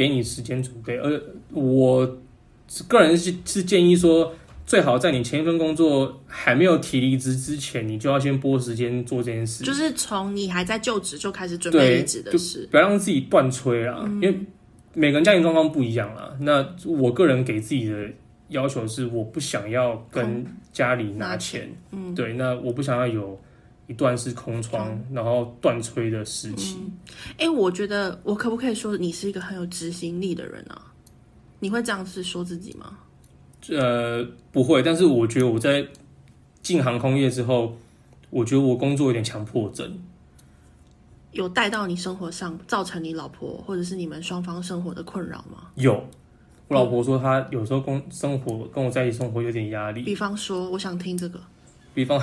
[0.00, 0.96] 给你时间准备。
[0.96, 1.22] 而
[1.52, 2.18] 我。
[2.86, 4.32] 个人是是建议说，
[4.64, 9.64] 最好在你前一份工作还没有提离职之前，你就要先拨时间做这件事。
[9.64, 14.04] 就是从你还在就职就开始准备离职的事，不要让自己断吹啦。
[14.04, 14.38] 嗯、因为
[14.94, 16.32] 每个人家庭状况不一样啦。
[16.42, 18.08] 那我个人给自己的
[18.50, 21.68] 要求是，我不想要跟家里拿钱。
[21.90, 23.36] 嗯，对，那我不想要有
[23.90, 26.76] 一段是空窗，嗯、然后断吹的时期。
[27.30, 30.80] 哎、嗯欸，我觉得我可不可以说你是一个很有执行力的人啊？
[31.58, 32.96] 你会这样子说自己吗？
[33.68, 34.80] 呃，不会。
[34.80, 35.84] 但是我觉得我在
[36.62, 37.76] 进航空业之后，
[38.30, 39.98] 我觉得我工作有点强迫症。
[41.32, 45.68] 有带到你生活上，造成你老婆或者是你们双方生活的困扰吗？
[45.74, 46.00] 有。
[46.68, 50.02] 我老婆说她有时候工生活跟我在一起生活有点压力。
[50.04, 51.40] 比方说，我想听这个。
[51.92, 52.22] 比方，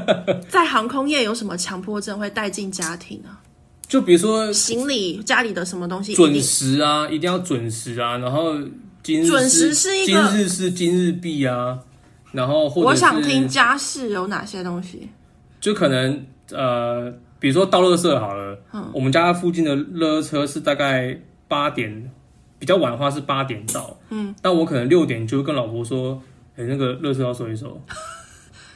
[0.48, 3.30] 在航空业有什么强迫症会带进家庭呢？
[3.86, 8.54] 就比如说行李家里的什么东西准时啊，一定要准时啊，然后
[9.02, 11.78] 今日准时是一个今日是今日币啊，
[12.32, 15.10] 然后或者我想听家事有哪些东西，
[15.60, 21.14] 就可能呃，比如说倒垃圾好了，嗯，我们家附近的垃圾车是大概
[21.46, 22.10] 八点，
[22.58, 26.22] 比较晚的话是八点到，嗯，但我可能六点就会跟老婆说，
[26.56, 27.78] 哎、欸，那个垃圾要收一收。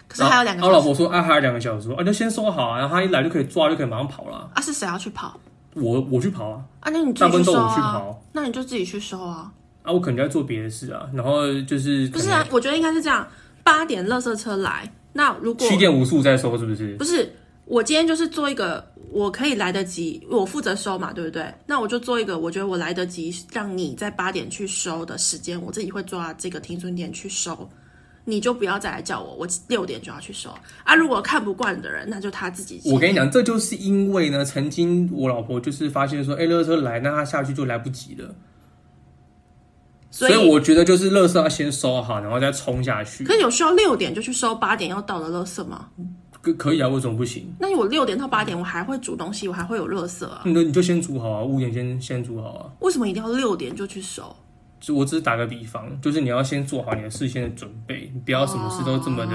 [0.08, 5.38] 可是还有两个小时，我老婆说：“啊，还有两个小时，啊，就先收好啊，然后他一来就可以抓，就可以马上跑了。”啊，是谁要去跑？
[5.74, 6.64] 我我去跑啊。
[6.80, 8.16] 啊，那你自己去收啊？
[8.32, 9.50] 那你就自己去收啊。
[9.82, 11.08] 啊，我可能在做别的事啊。
[11.12, 12.46] 然后就是不是啊？
[12.50, 13.26] 我觉得应该是这样：
[13.62, 16.94] 八点垃圾车来，那如果七点五十五再收，是不是？
[16.96, 17.30] 不是，
[17.64, 21.52] 我今天就是做一个我可以来得及，我负责收嘛，对不对？
[21.66, 27.68] 那我就做一个我觉得我来得及，让你在八点去收的时间，我自己会抓这个停损点去收。
[28.28, 30.50] 你就不要再来叫我，我六点就要去收
[30.82, 30.94] 啊！
[30.96, 32.82] 如果看不惯的人，那就他自己。
[32.84, 38.34] 我跟你讲，这就是因为呢，曾经我老婆就是发现说，哎、欸，垃圾车来，那他下去就来不及了。
[40.10, 43.22] 所以，所以我觉得就是垃圾要先收好，然后再冲下去。
[43.22, 45.88] 可是有需要六点就去收八点要到的垃圾吗？
[46.42, 47.52] 可可以啊，为什么不行？
[47.60, 50.42] 那我六点到八点，我还会煮东西，我还会有垃圾啊。
[50.44, 52.72] 那你就先煮好啊，五点先先煮好啊。
[52.80, 54.34] 为什么一定要六点就去收？
[54.78, 59.32] 就我只是打个比方，就是你要先做好你的事先的准备，你不要什么事都这么的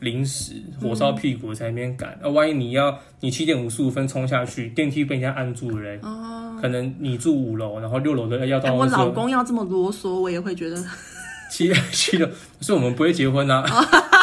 [0.00, 2.18] 临时，哦、火烧屁股在那边赶。
[2.22, 8.76] 那、嗯、万一你要你七点五十五分冲下去，电梯被人家按住了嘞，哦、可能你住五楼，然后六楼的要到、欸。
[8.76, 10.76] 我老公要这么啰嗦，我也会觉得
[11.50, 12.28] 七七楼，
[12.60, 13.64] 所以我们不会结婚啊。
[13.70, 13.84] 哦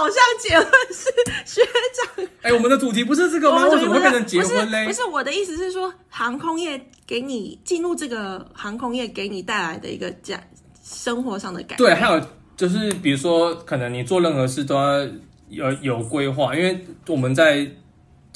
[0.00, 0.16] 好像
[0.50, 1.08] 结婚是
[1.46, 1.62] 学
[2.16, 3.68] 长，哎、欸，我们的主题不是这个吗？
[3.68, 4.84] 为什么会变成结婚嘞？
[4.84, 10.42] 不是，我的意思是说，航空业给你进入这个航空业给你带来的一个家
[10.82, 11.78] 生活上的改变。
[11.78, 12.20] 对，还有
[12.56, 15.08] 就是，比如说，可能你做任何事都要
[15.50, 17.64] 有有规划，因为我们在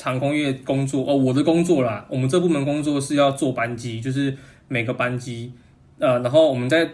[0.00, 4.36] 航空业工作哦，我的工作啦，我们这部门工作是要做班机，就是
[4.68, 5.52] 每个班机，
[5.98, 6.88] 呃，然后我们在。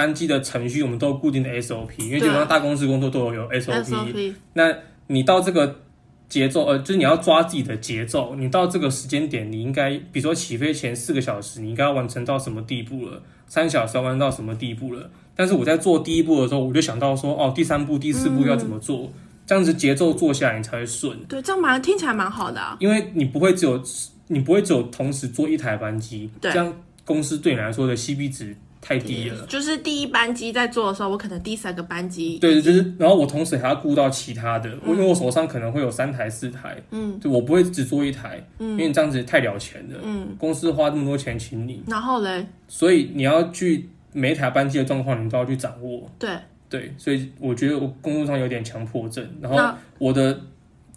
[0.00, 4.32] 班机的程序我们都有固定的 SOP，因为基本上大公司工作都有有 SOP。
[4.54, 4.74] 那
[5.08, 5.80] 你到这个
[6.26, 8.34] 节奏，呃，就是你要抓自己的节奏。
[8.34, 13.20] 你到这个时间点，你应该，比如说起飞前四个小时，你应该要完成到什么地步了？
[13.46, 15.10] 三小时要完成到什么地步了？
[15.36, 19.00] 但是我在做第一步的时候，我就想到说，哦，第三步、第四步要怎么做？
[19.00, 19.12] 嗯、
[19.44, 21.18] 这样子节奏做下来，你才会顺。
[21.28, 22.78] 对，这样蛮听起来蛮好的啊。
[22.80, 23.82] 因为你不会只有
[24.28, 26.72] 你不会只有同时做一台班机，对这样
[27.04, 28.56] 公司对你来说的 CP 值。
[28.80, 46.30] 太低了，就是第一班机在做的时候，我可能第三个班机，对，就是，然后我同时还要顾到其他的，嗯、因为我手上可能会有三台、四台，嗯，就我不会只做一台，嗯，因为你这样子太了钱了，嗯，公司花这么多钱请你，然后嘞，所以你要去每一台班机的状况，你都要去掌握，对，
[46.70, 50.40] 对，所以我觉得我工作上有点强迫症，然后我的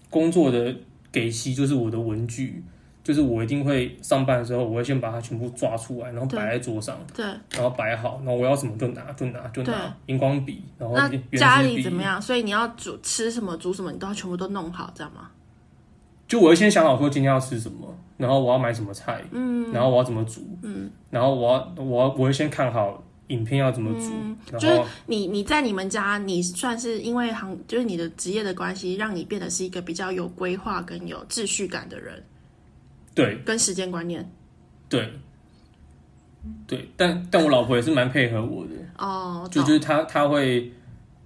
[0.09, 0.73] 工作的
[1.11, 2.63] 给息就是我的文具。
[3.03, 10.95] 就是我一定会上班的时候，我会先把它全部抓出来，然后摆在桌上，对，然后摆好，然后我要什么就拿就拿就拿，荧光笔，然后
[11.37, 12.21] 家里怎么样？
[12.21, 15.29] 所以你要煮吃什么煮什么，你都要全部都弄好，知道吗？
[16.27, 23.03] 就我会先想好说今天要吃什么，然后我要买什么菜，嗯，然后我要怎么煮，嗯，然后我要我要我会先看好。
[23.27, 32.21] 影片要怎么煮，嗯、就是你你在你们家，你算是因为行，就是你的职业的关系，让你变得是一个比较有规划跟有秩序感的人。
[33.15, 34.27] 对，跟时间观念。
[34.89, 35.11] 对，
[36.67, 40.71] 对，但但我老婆也是蛮配合我的哦，就就是她她会，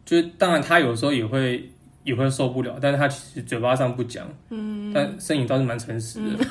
[0.06, 1.70] 就是当然她有时候也会
[2.04, 6.26] 也会受不了，但是她其实嘴巴上不讲，嗯，但身影倒是蛮诚实的。
[6.44, 6.46] 嗯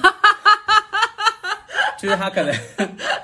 [1.99, 2.53] 就是她可能，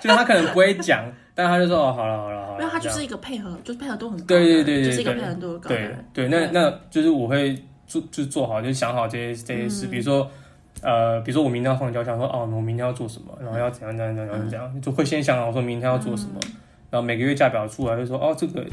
[0.01, 1.05] 就是她可能不会讲，
[1.35, 2.59] 但她就说哦，好了好了好了。
[2.59, 4.25] 没有，他就是一个配合，就是配合度很高。
[4.27, 6.05] 对对对对，就是一个配合度很高的人。
[6.15, 9.87] 对对，那那就是我会做，就做好，就想好这些这些事。
[9.89, 10.31] 比如说，
[10.83, 16.41] 呃，比如说我明天要放假，想说哦，我明天要做什么，然后要怎样怎样怎样怎样，就会先想好说明天要做什么，
[16.91, 18.65] 然后每个月假表出来就说哦，这个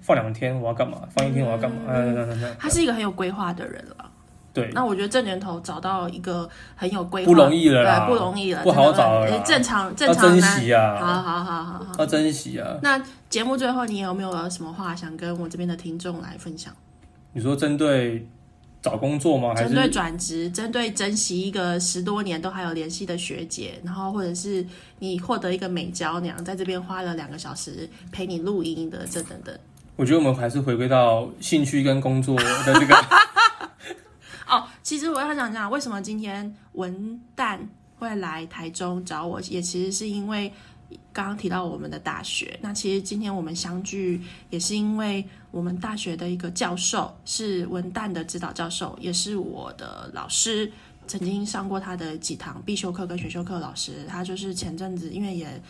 [0.00, 2.56] 放两天我要干嘛，放一天我要干嘛，嗯嗯嗯。
[2.58, 4.10] 他是一个很有规划的人了。
[4.52, 9.40] 对，那我觉得这年头找到一个很有规划，不容易了对，不容易了，不好找了。
[9.40, 10.96] 正常，正常，要珍惜啊！
[10.96, 12.78] 好好好好好，要珍惜啊！
[12.80, 16.72] 那节目最后，你有没有什么话想跟我这边的听众来分享？
[17.32, 18.28] 你说针对
[18.84, 19.54] 找工作吗？
[19.54, 20.50] 还是针对转职？
[20.50, 24.62] 针对珍惜一个十多年都还有联系的学姐，然后或者是
[24.98, 29.58] 你获得一个美娇娘，在这边花了两个小时陪你录音的这等等。
[29.96, 32.94] 我觉得我们还是回归到兴趣跟工作的这个。
[34.46, 37.58] 哦，其实我要想讲，为什么今天文旦
[37.98, 40.52] 会来台中找我，也其实是因为
[41.14, 42.58] 刚刚提到我们的大学。
[42.60, 50.70] 那其实今天我们相聚，也是因为我们大学的一个教授是文旦的指导教授，也是我的老师，
[51.06, 53.58] 曾经上过他的几堂必修课跟选修课。
[53.58, 55.62] 老师他就是前阵子因为也。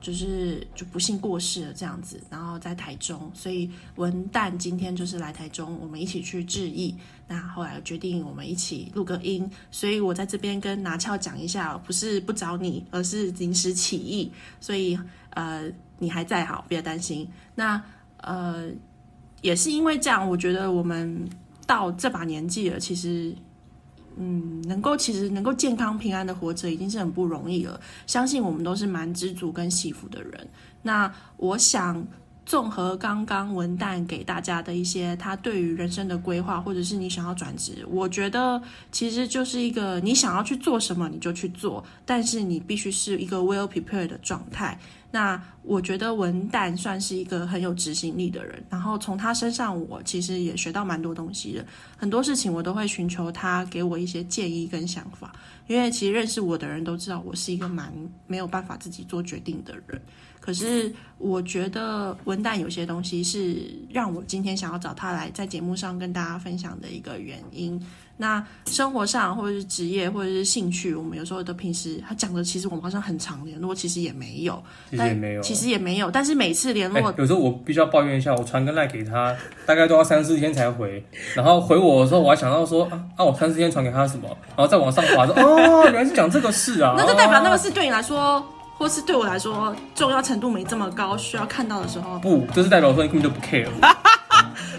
[0.00, 6.94] 就是就不幸过世了这样子，然后在台中，所以文旦今天就是来台中，我们一起去致意。
[7.28, 14.32] 那后来决定我们一起录个音，所以我在这边跟拿翘讲一下，不是不找你，而是临时起意。
[14.60, 14.98] 所以
[15.30, 17.28] 呃，你还在好，别担心。
[17.54, 17.80] 那
[18.16, 18.70] 呃，
[19.42, 21.28] 也是因为这样，我觉得我们
[21.66, 23.34] 到这把年纪了，其实。
[24.22, 27.80] 嗯，能够其实能够健康平安的活着已经是很不容易了。
[28.06, 30.46] 相信我们都是蛮知足跟幸福的人。
[30.82, 32.06] 那我想
[32.44, 38.60] 综合刚刚文旦给大家的一些他对于人生的规划，或者是你想要转职，我觉得
[38.92, 44.78] 其实就是一个你想要去做什么你就去做，但是你必须是一个 well prepared 的状态。
[45.12, 51.66] 那我觉得文旦算是一个很有执行力的人，然后从他身上，我其实也学到蛮多东西的。
[51.96, 55.34] 很多事情我都会寻求他给我一些建议跟想法，
[55.66, 57.92] 因为其实认识我的人都知道我是一个蛮
[58.26, 60.00] 没有办法自己做决定的人。
[60.40, 63.56] 可是我觉得文旦有些东西是
[63.90, 67.80] 让我今天想要找他来在节目上跟大家分享的一个原因。
[68.16, 76.10] 那生活上或者是职业或者是兴趣，我们有时候都平时他讲的，其实我们好像很常联络，其实也没有，其实也没有，其实也没有。
[76.10, 79.34] 但是每次联络，欸，有时候我必须要抱怨一下，我传个赖给他，
[79.64, 81.02] 大概都要三四天才回，
[81.34, 88.44] 然后回我的时候，我还想到说啊，啊，我三四天传给他什么，然后再往上滑说，哦，原来是讲这个事啊， 那就代表那个事对你来说，
[88.80, 93.68] 或是对我来说重要程度没这么高，需要看到的时候，不， 这是代表说你根本就不 care。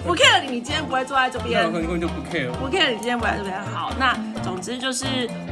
[0.03, 1.71] 不 care 你，你今天不会坐在这边。
[1.71, 2.51] 根本就不 care。
[2.53, 3.55] 不 care 你今天不在这边。
[3.71, 5.05] 好，那总之就是，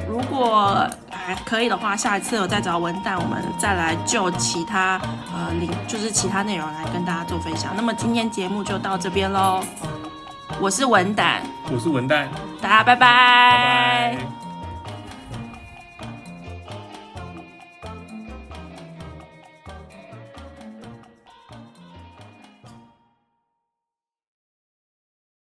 [0.10, 5.00] 如果还可以的话，下一次我再找文旦，我们再来就其他
[5.32, 7.72] 呃领，就是其他内容来跟大家做分享。
[7.76, 9.64] 那么今天节目就到这边喽。
[10.60, 11.42] 我是文旦，
[11.72, 12.26] 我是文旦，
[12.60, 14.18] 大家拜拜。
[14.18, 14.39] 拜拜。